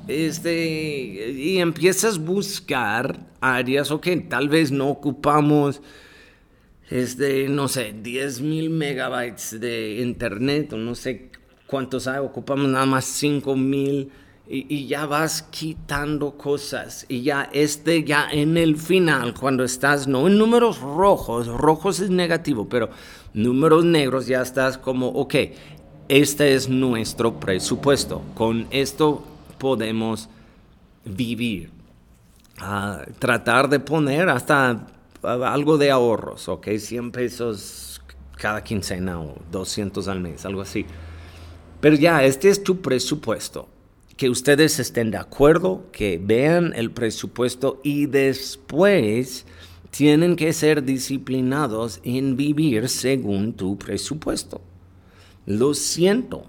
Este, 0.07 1.31
y 1.31 1.57
empiezas 1.57 2.17
a 2.17 2.19
buscar 2.19 3.25
áreas, 3.41 3.89
ok, 3.89 4.07
tal 4.29 4.49
vez 4.49 4.71
no 4.71 4.89
ocupamos 4.89 5.81
este, 6.89 7.47
no 7.49 7.67
sé, 7.69 7.95
10 8.03 8.41
mil 8.41 8.69
megabytes 8.69 9.59
de 9.59 9.99
internet, 9.99 10.73
o 10.73 10.77
no 10.77 10.93
sé 10.93 11.31
cuántos 11.73 12.05
hay, 12.05 12.19
ocupamos 12.19 12.69
nada 12.69 12.85
más 12.85 13.03
5 13.03 13.55
mil 13.55 14.11
y, 14.47 14.85
ya 14.85 15.07
vas 15.07 15.41
quitando 15.41 16.37
cosas 16.37 17.03
y 17.09 17.23
ya 17.23 17.49
este 17.51 18.03
ya 18.03 18.29
en 18.31 18.57
el 18.57 18.77
final 18.77 19.33
cuando 19.33 19.63
estás 19.63 20.07
no 20.07 20.27
en 20.27 20.37
números 20.37 20.79
rojos, 20.79 21.47
rojos 21.47 21.99
es 21.99 22.11
negativo, 22.11 22.69
pero 22.69 22.91
números 23.33 23.85
negros 23.85 24.27
ya 24.27 24.43
estás 24.43 24.77
como, 24.77 25.07
ok, 25.07 25.33
este 26.09 26.53
es 26.53 26.69
nuestro 26.69 27.39
presupuesto, 27.39 28.21
con 28.35 28.67
esto 28.69 29.23
podemos 29.57 30.29
vivir. 31.05 31.71
Ah, 32.59 33.01
tratar 33.17 33.67
de 33.67 33.79
poner 33.79 34.29
hasta 34.29 34.85
algo 35.23 35.79
de 35.79 35.89
ahorros, 35.89 36.47
ok, 36.49 36.67
100 36.77 37.11
pesos 37.11 37.99
cada 38.37 38.63
quincena 38.63 39.19
o 39.19 39.37
200 39.51 40.07
al 40.07 40.19
mes, 40.19 40.45
algo 40.45 40.61
así. 40.61 40.85
Pero 41.83 41.97
ya, 41.97 42.23
este 42.23 42.47
es 42.47 42.63
tu 42.63 42.79
presupuesto 42.79 43.67
que 44.15 44.29
ustedes 44.29 44.79
estén 44.79 45.11
de 45.11 45.17
acuerdo, 45.17 45.83
que 45.91 46.17
vean 46.17 46.71
el 46.77 46.91
presupuesto 46.91 47.81
y 47.83 48.05
después 48.05 49.45
tienen 49.89 50.37
que 50.37 50.53
ser 50.53 50.85
disciplinados 50.85 51.99
en 52.05 52.37
vivir 52.37 52.87
según 52.87 53.51
tu 53.51 53.77
presupuesto. 53.77 54.61
Lo 55.45 55.73
siento, 55.73 56.45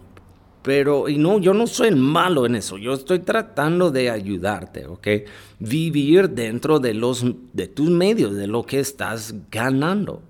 pero 0.62 1.08
y 1.08 1.18
no, 1.18 1.40
yo 1.40 1.52
no 1.52 1.66
soy 1.66 1.90
malo 1.90 2.46
en 2.46 2.54
eso. 2.54 2.78
Yo 2.78 2.92
estoy 2.92 3.18
tratando 3.18 3.90
de 3.90 4.10
ayudarte, 4.10 4.86
¿ok? 4.86 5.08
Vivir 5.58 6.30
dentro 6.30 6.78
de 6.78 6.94
los 6.94 7.24
de 7.52 7.66
tus 7.66 7.90
medios, 7.90 8.36
de 8.36 8.46
lo 8.46 8.62
que 8.64 8.78
estás 8.78 9.34
ganando. 9.50 10.22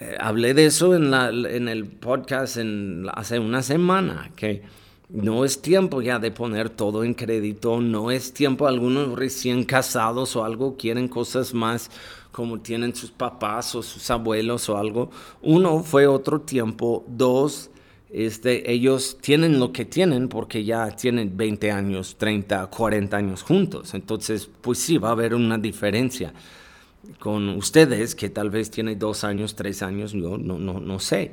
Eh, 0.00 0.16
hablé 0.20 0.54
de 0.54 0.66
eso 0.66 0.94
en, 0.94 1.10
la, 1.10 1.28
en 1.30 1.68
el 1.68 1.86
podcast 1.86 2.56
en, 2.56 3.06
hace 3.14 3.38
una 3.38 3.62
semana, 3.62 4.30
que 4.36 4.62
no 5.08 5.44
es 5.44 5.60
tiempo 5.60 6.02
ya 6.02 6.18
de 6.18 6.30
poner 6.30 6.70
todo 6.70 7.02
en 7.02 7.14
crédito, 7.14 7.80
no 7.80 8.10
es 8.10 8.32
tiempo, 8.32 8.68
algunos 8.68 9.18
recién 9.18 9.64
casados 9.64 10.36
o 10.36 10.44
algo 10.44 10.76
quieren 10.76 11.08
cosas 11.08 11.52
más 11.54 11.90
como 12.30 12.60
tienen 12.60 12.94
sus 12.94 13.10
papás 13.10 13.74
o 13.74 13.82
sus 13.82 14.08
abuelos 14.10 14.68
o 14.68 14.76
algo. 14.76 15.10
Uno 15.42 15.82
fue 15.82 16.06
otro 16.06 16.42
tiempo, 16.42 17.04
dos, 17.08 17.70
este, 18.10 18.70
ellos 18.70 19.18
tienen 19.20 19.58
lo 19.58 19.72
que 19.72 19.84
tienen 19.84 20.28
porque 20.28 20.62
ya 20.62 20.88
tienen 20.90 21.36
20 21.36 21.72
años, 21.72 22.16
30, 22.16 22.66
40 22.68 23.16
años 23.16 23.42
juntos. 23.42 23.94
Entonces, 23.94 24.48
pues 24.60 24.78
sí, 24.78 24.98
va 24.98 25.08
a 25.08 25.12
haber 25.12 25.34
una 25.34 25.58
diferencia 25.58 26.32
con 27.18 27.48
ustedes 27.50 28.14
que 28.14 28.30
tal 28.30 28.50
vez 28.50 28.70
tienen 28.70 28.98
dos 28.98 29.24
años, 29.24 29.54
tres 29.54 29.82
años, 29.82 30.12
yo 30.12 30.38
no, 30.38 30.58
no, 30.58 30.80
no 30.80 30.98
sé 30.98 31.32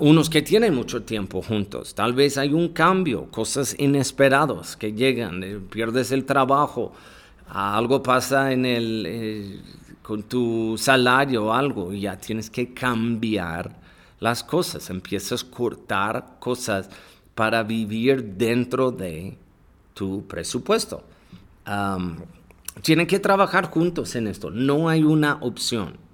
unos 0.00 0.30
que 0.30 0.42
tienen 0.42 0.74
mucho 0.74 1.02
tiempo 1.02 1.42
juntos. 1.42 1.94
Tal 1.94 2.14
vez 2.14 2.38
hay 2.38 2.52
un 2.52 2.68
cambio, 2.70 3.26
cosas 3.30 3.76
inesperadas 3.78 4.76
que 4.76 4.92
llegan, 4.92 5.42
eh, 5.42 5.58
pierdes 5.70 6.12
el 6.12 6.24
trabajo, 6.24 6.92
algo 7.48 8.02
pasa 8.02 8.52
en 8.52 8.64
el, 8.64 9.04
eh, 9.06 9.60
con 10.02 10.22
tu 10.22 10.76
salario 10.78 11.46
o 11.46 11.52
algo 11.52 11.92
y 11.92 12.00
ya 12.00 12.16
tienes 12.16 12.48
que 12.48 12.72
cambiar 12.72 13.76
las 14.20 14.42
cosas, 14.42 14.88
empiezas 14.88 15.44
a 15.44 15.50
cortar 15.50 16.36
cosas 16.38 16.88
para 17.34 17.62
vivir 17.62 18.24
dentro 18.24 18.90
de 18.90 19.36
tu 19.92 20.26
presupuesto. 20.26 21.02
Tienen 22.82 23.06
que 23.06 23.18
trabajar 23.18 23.66
juntos 23.66 24.14
en 24.16 24.26
esto, 24.26 24.50
no 24.50 24.88
hay 24.88 25.02
una 25.02 25.36
opción. 25.40 26.06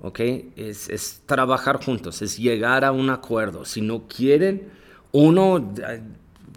¿ok? 0.00 0.20
Es, 0.56 1.22
trabajar 1.26 1.82
juntos, 1.82 2.22
es 2.22 2.38
llegar 2.38 2.84
a 2.84 2.92
un 2.92 3.10
acuerdo. 3.10 3.64
Si 3.64 3.80
no 3.80 4.06
quieren, 4.08 4.68
uno, 5.12 5.74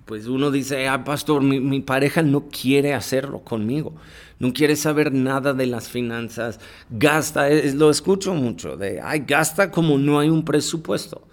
pues 0.05 0.27
uno 0.27 0.51
dice, 0.51 0.87
ah, 0.87 1.03
pastor, 1.03 1.41
mi, 1.41 1.81
pareja 1.81 2.21
no 2.21 2.47
quiere 2.49 2.93
hacerlo 2.93 3.39
conmigo, 3.39 3.93
no 4.39 4.53
quiere 4.53 4.75
saber 4.75 5.13
nada 5.13 5.53
de 5.53 5.67
las 5.67 5.89
finanzas, 5.89 6.59
gasta, 6.89 7.49
lo 7.49 7.89
escucho 7.89 8.33
mucho, 8.33 8.77
de, 8.77 8.99
ay, 9.01 9.23
gasta 9.27 9.71
como 9.71 9.97
no 9.97 10.19
hay 10.19 10.29
un 10.29 10.43
presupuesto. 10.43 11.27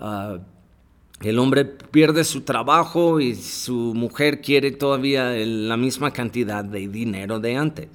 Ah, 0.00 0.38
el 1.22 1.38
hombre 1.38 1.64
pierde 1.64 2.24
su 2.24 2.42
trabajo 2.42 3.20
y 3.20 3.34
su 3.34 3.94
mujer 3.94 4.40
quiere 4.40 4.72
todavía 4.72 5.30
la 5.30 5.76
misma 5.76 6.12
cantidad 6.12 6.64
de 6.64 6.88
dinero 6.88 7.40
de 7.40 7.56
antes 7.56 7.88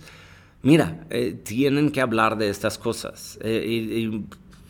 mira, 0.62 1.06
eh, 1.10 1.40
tienen 1.44 1.92
que 1.92 2.02
hablar 2.02 2.38
de 2.38 2.50
estas 2.50 2.78
cosas. 2.78 3.38
Eh, 3.42 4.22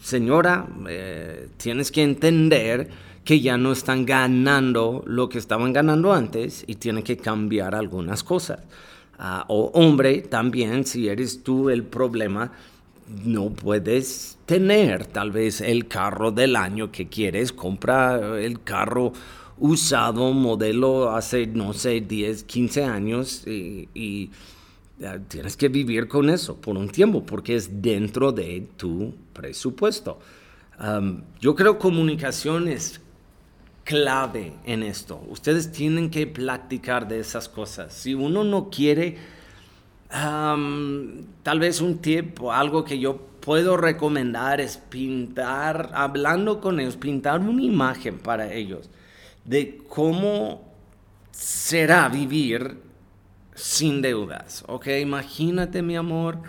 señora, 0.02 0.68
eh, 0.88 1.50
tienes 1.58 1.92
que 1.92 2.04
entender 2.04 2.90
que 3.24 3.42
ya 3.42 3.58
no 3.58 3.72
están 3.72 4.06
ganando 4.06 5.04
lo 5.06 5.30
que 5.30 5.38
estaban 5.38 5.74
ganando 5.74 6.14
antes 6.14 6.64
y 6.68 6.76
tienen 6.76 7.04
que 7.04 7.18
cambiar 7.18 7.76
algunas 7.76 8.24
cosas. 8.24 8.60
Ah, 9.18 9.46
o 9.50 9.72
hombre, 9.74 10.22
también, 10.22 10.86
si 10.86 11.10
eres 11.10 11.44
tú 11.44 11.70
el 11.70 11.84
problema, 11.84 12.54
no 13.10 13.50
puedes 13.50 14.38
tener 14.45 15.06
tal 15.06 15.32
vez 15.32 15.62
el 15.62 15.88
carro 15.88 16.32
del 16.32 16.56
año 16.56 16.91
que 16.91 17.08
quieres, 17.08 17.52
compra 17.52 18.39
el 18.39 18.63
carro 18.63 19.13
usado, 19.58 20.32
modelo 20.34 21.12
hace, 21.12 21.48
no 21.48 21.74
sé, 21.74 22.02
10, 22.02 22.43
15 22.43 22.84
años 22.84 23.43
y 23.45 24.30
tienes 25.28 25.56
que 25.56 25.69
vivir 25.69 26.08
con 26.08 26.30
eso 26.30 26.58
por 26.60 26.78
un 26.78 26.89
tiempo 26.89 27.26
porque 27.26 27.56
es 27.56 27.82
dentro 27.82 28.32
de 28.32 28.67
tu 28.78 29.13
presupuesto. 29.34 30.19
yo 31.39 31.56
creo 31.56 31.80
comunicación 31.80 32.67
es 32.67 33.02
clave 33.84 34.54
en 34.65 34.84
esto. 34.84 35.24
Ustedes 35.30 35.72
tienen 35.72 36.10
que 36.10 36.28
platicar 36.28 37.08
de 37.08 37.19
esas 37.19 37.50
cosas. 37.50 37.93
Si 37.93 38.13
uno 38.13 38.43
no 38.43 38.69
quiere, 38.69 39.17
tal 40.10 41.60
vez 41.60 41.82
un 41.82 42.00
tip 42.00 42.39
algo 42.52 42.84
que 42.84 43.00
yo 43.00 43.17
puedo 43.39 43.78
recomendar 43.78 44.60
es 44.60 44.78
pintar, 44.78 45.91
hablando 45.93 46.60
con 46.60 46.80
ellos, 46.80 46.98
pintar 46.98 47.39
una 47.39 47.62
imagen 47.62 48.17
para 48.19 48.52
ellos 48.54 48.89
de 49.45 49.82
cómo 49.88 50.62
será 51.32 52.10
vivir 52.10 52.78
sin 53.56 54.02
deudas. 54.02 54.63
Ok, 54.67 54.88
imagínate 55.02 55.82
mi 55.82 55.95
amor, 55.95 56.39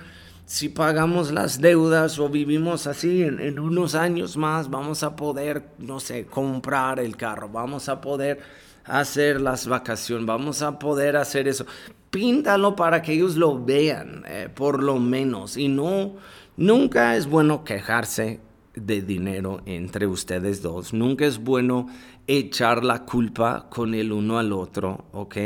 si 0.46 0.68
pagamos 0.68 1.32
las 1.32 1.60
deudas 1.60 2.18
o 2.18 2.28
vivimos 2.28 2.86
así, 2.86 3.22
en, 3.22 3.58
unos 3.58 3.94
años 3.94 4.36
más 4.36 4.68
vamos 4.68 5.02
a 5.02 5.16
poder, 5.16 5.64
no 5.78 6.00
sé, 6.00 6.26
comprar 6.26 7.00
el 7.00 7.16
carro, 7.16 7.48
vamos 7.48 7.88
a 7.88 8.00
poder 8.00 8.40
hacer 8.84 9.40
las 9.40 9.66
vacaciones, 9.66 10.26
vamos 10.26 10.62
a 10.62 10.78
poder 10.78 11.16
hacer 11.16 11.48
eso. 11.48 11.66
Píntalo 12.10 12.74
para 12.74 13.02
que 13.02 13.12
ellos 13.12 13.36
lo 13.36 13.64
vean, 13.64 14.24
eh, 14.26 14.48
por 14.52 14.82
lo 14.82 14.98
menos. 14.98 15.56
Y 15.56 15.68
no, 15.68 16.16
nunca 16.56 17.16
es 17.16 17.26
bueno 17.26 17.62
quejarse 17.64 18.40
de 18.74 19.02
dinero 19.02 19.62
entre 19.66 20.06
ustedes 20.06 20.62
dos. 20.62 20.92
Nunca 20.92 21.26
es 21.26 21.38
bueno 21.38 21.88
echar 22.26 22.84
la 22.84 23.04
culpa 23.04 23.68
con 23.68 23.94
el 23.94 24.12
uno 24.12 24.38
al 24.38 24.52
otro, 24.52 25.04
¿ok? 25.12 25.36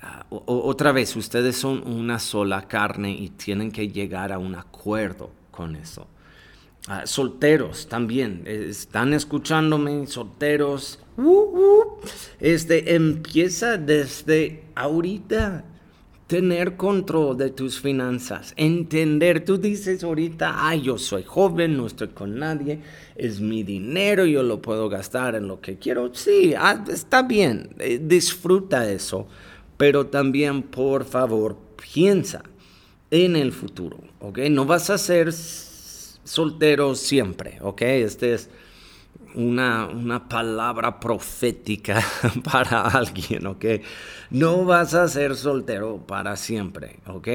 Ah, 0.00 0.26
otra 0.30 0.92
vez, 0.92 1.16
ustedes 1.16 1.56
son 1.56 1.86
una 1.86 2.18
sola 2.18 2.68
carne 2.68 3.10
y 3.10 3.30
tienen 3.30 3.70
que 3.72 3.88
llegar 3.88 4.32
a 4.32 4.38
un 4.38 4.54
acuerdo 4.54 5.30
con 5.50 5.76
eso. 5.76 6.06
Ah, 6.86 7.06
solteros 7.06 7.88
también, 7.88 8.44
están 8.46 9.12
escuchándome, 9.12 10.06
solteros. 10.06 11.00
Uh, 11.16 11.22
uh, 11.22 11.87
este, 12.40 12.94
empieza 12.94 13.76
desde 13.76 14.64
ahorita 14.74 15.64
tener 16.26 16.76
control 16.76 17.38
de 17.38 17.50
tus 17.50 17.80
finanzas, 17.80 18.52
entender, 18.56 19.44
tú 19.44 19.56
dices 19.56 20.04
ahorita, 20.04 20.68
ay, 20.68 20.82
yo 20.82 20.98
soy 20.98 21.22
joven, 21.22 21.76
no 21.76 21.86
estoy 21.86 22.08
con 22.08 22.38
nadie, 22.38 22.80
es 23.16 23.40
mi 23.40 23.62
dinero, 23.62 24.26
yo 24.26 24.42
lo 24.42 24.60
puedo 24.60 24.90
gastar 24.90 25.36
en 25.36 25.48
lo 25.48 25.62
que 25.62 25.78
quiero. 25.78 26.14
Sí, 26.14 26.52
ah, 26.54 26.84
está 26.88 27.22
bien, 27.22 27.70
eh, 27.78 27.98
disfruta 28.02 28.90
eso 28.90 29.26
pero 29.78 30.08
también 30.08 30.62
por 30.64 31.06
favor 31.06 31.56
piensa 31.94 32.42
en 33.10 33.36
el 33.36 33.52
futuro, 33.52 33.98
¿ok? 34.20 34.40
No 34.50 34.66
vas 34.66 34.90
a 34.90 34.98
ser 34.98 35.32
soltero 35.32 36.94
siempre, 36.94 37.58
¿ok? 37.62 37.80
Esta 37.82 38.26
es 38.26 38.50
una, 39.34 39.86
una 39.86 40.28
palabra 40.28 40.98
profética 41.00 42.02
para 42.44 42.82
alguien, 42.82 43.46
¿ok? 43.46 43.64
No 44.30 44.64
vas 44.64 44.94
a 44.94 45.08
ser 45.08 45.36
soltero 45.36 45.98
para 46.06 46.36
siempre, 46.36 47.00
¿ok? 47.06 47.28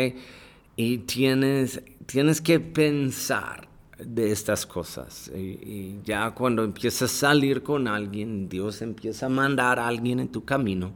Y 0.75 0.99
tienes, 0.99 1.81
tienes 2.05 2.41
que 2.41 2.59
pensar 2.59 3.67
de 3.99 4.31
estas 4.31 4.65
cosas. 4.65 5.31
Y, 5.35 5.99
ya 6.03 6.31
cuando 6.31 6.63
empiezas 6.63 7.11
a 7.11 7.15
salir 7.15 7.63
con 7.63 7.87
alguien, 7.87 8.49
Dios 8.49 8.81
empieza 8.81 9.27
a 9.27 9.29
mandar 9.29 9.79
a 9.79 9.87
alguien 9.87 10.19
en 10.19 10.29
tu 10.29 10.43
camino 10.43 10.93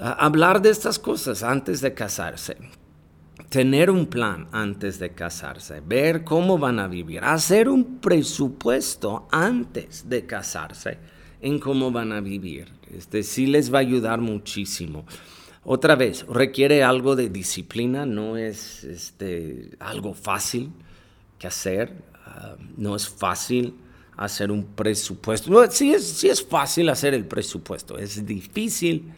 hablar 0.00 0.62
de 0.62 0.70
estas 0.70 0.98
cosas 0.98 1.42
antes 1.42 1.80
de 1.80 1.94
casarse, 1.94 2.56
tener 3.48 3.90
un 3.90 4.06
plan 4.06 4.46
antes 4.52 4.98
de 4.98 5.10
casarse, 5.10 5.80
ver 5.80 6.24
cómo 6.24 6.58
van 6.58 6.78
a 6.78 6.86
vivir, 6.86 7.24
hacer 7.24 7.68
un 7.68 7.98
presupuesto 7.98 9.26
antes 9.30 10.08
de 10.08 10.26
casarse 10.26 10.98
en 11.40 11.58
cómo 11.58 11.90
van 11.90 12.12
a 12.12 12.20
vivir. 12.20 12.68
Este 12.94 13.22
sí 13.22 13.46
les 13.46 13.72
va 13.72 13.78
a 13.78 13.80
ayudar 13.80 14.20
muchísimo. 14.20 15.06
Otra 15.64 15.96
vez, 15.96 16.26
requiere 16.26 16.82
algo 16.82 17.16
de 17.16 17.28
disciplina, 17.28 18.06
no 18.06 18.36
es 18.36 18.84
este, 18.84 19.70
algo 19.80 20.14
fácil 20.14 20.70
que 21.38 21.46
hacer, 21.46 21.92
ah, 22.26 22.56
no 22.76 22.96
es 22.96 23.08
fácil 23.08 23.74
hacer 24.16 24.50
un 24.50 24.64
presupuesto. 24.64 25.50
No, 25.50 25.70
sí, 25.70 25.92
es, 25.92 26.06
sí 26.06 26.28
es 26.28 26.44
fácil 26.44 26.88
hacer 26.88 27.14
el 27.14 27.24
presupuesto, 27.24 27.98
es 27.98 28.24
difícil 28.26 29.12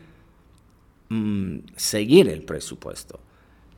mm, 1.08 1.58
seguir 1.76 2.28
el 2.28 2.42
presupuesto. 2.42 3.20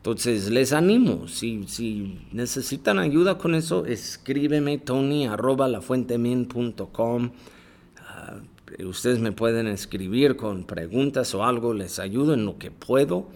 Entonces 0.02 0.50
les 0.50 0.72
animo, 0.72 1.28
si, 1.28 1.62
si 1.68 2.18
necesitan 2.32 2.98
ayuda 2.98 3.38
con 3.38 3.54
eso, 3.54 3.86
escríbeme 3.86 4.78
tony 4.78 5.28
arroba 5.28 5.68
lafuentemin.com. 5.68 7.30
Uh, 7.30 8.84
ustedes 8.84 9.20
me 9.20 9.30
pueden 9.30 9.68
escribir 9.68 10.34
con 10.34 10.64
preguntas 10.64 11.32
o 11.36 11.44
algo, 11.44 11.72
les 11.72 12.00
ayudo 12.00 12.34
en 12.34 12.44
lo 12.46 12.58
que 12.58 12.72
puedo. 12.72 13.28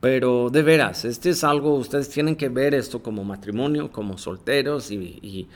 Pero 0.00 0.48
de 0.48 0.62
veras, 0.62 1.04
este 1.04 1.28
es 1.28 1.44
algo, 1.44 1.74
ustedes 1.74 2.08
tienen 2.08 2.36
que 2.36 2.48
ver 2.48 2.72
esto 2.72 3.02
como 3.02 3.22
matrimonio, 3.22 3.92
como 3.92 4.16
solteros 4.16 4.90
y 4.90 5.46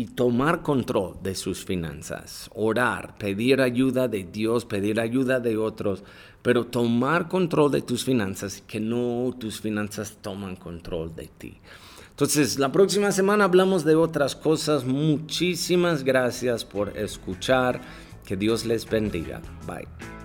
y 0.00 0.06
tomar 0.06 0.62
control 0.62 1.16
de 1.22 1.34
sus 1.34 1.62
finanzas, 1.62 2.48
orar, 2.54 3.18
pedir 3.18 3.60
ayuda 3.60 4.08
de 4.08 4.24
Dios, 4.24 4.64
pedir 4.64 4.98
ayuda 4.98 5.40
de 5.40 5.58
otros, 5.58 6.02
pero 6.40 6.64
tomar 6.64 7.28
control 7.28 7.70
de 7.70 7.82
tus 7.82 8.02
finanzas, 8.02 8.62
que 8.66 8.80
no 8.80 9.36
tus 9.38 9.60
finanzas 9.60 10.16
toman 10.22 10.56
control 10.56 11.14
de 11.14 11.26
ti. 11.26 11.58
Entonces, 12.08 12.58
la 12.58 12.72
próxima 12.72 13.12
semana 13.12 13.44
hablamos 13.44 13.84
de 13.84 13.94
otras 13.94 14.34
cosas. 14.34 14.86
Muchísimas 14.86 16.02
gracias 16.02 16.64
por 16.64 16.96
escuchar. 16.96 17.82
Que 18.24 18.38
Dios 18.38 18.64
les 18.64 18.88
bendiga. 18.88 19.42
Bye. 19.66 20.19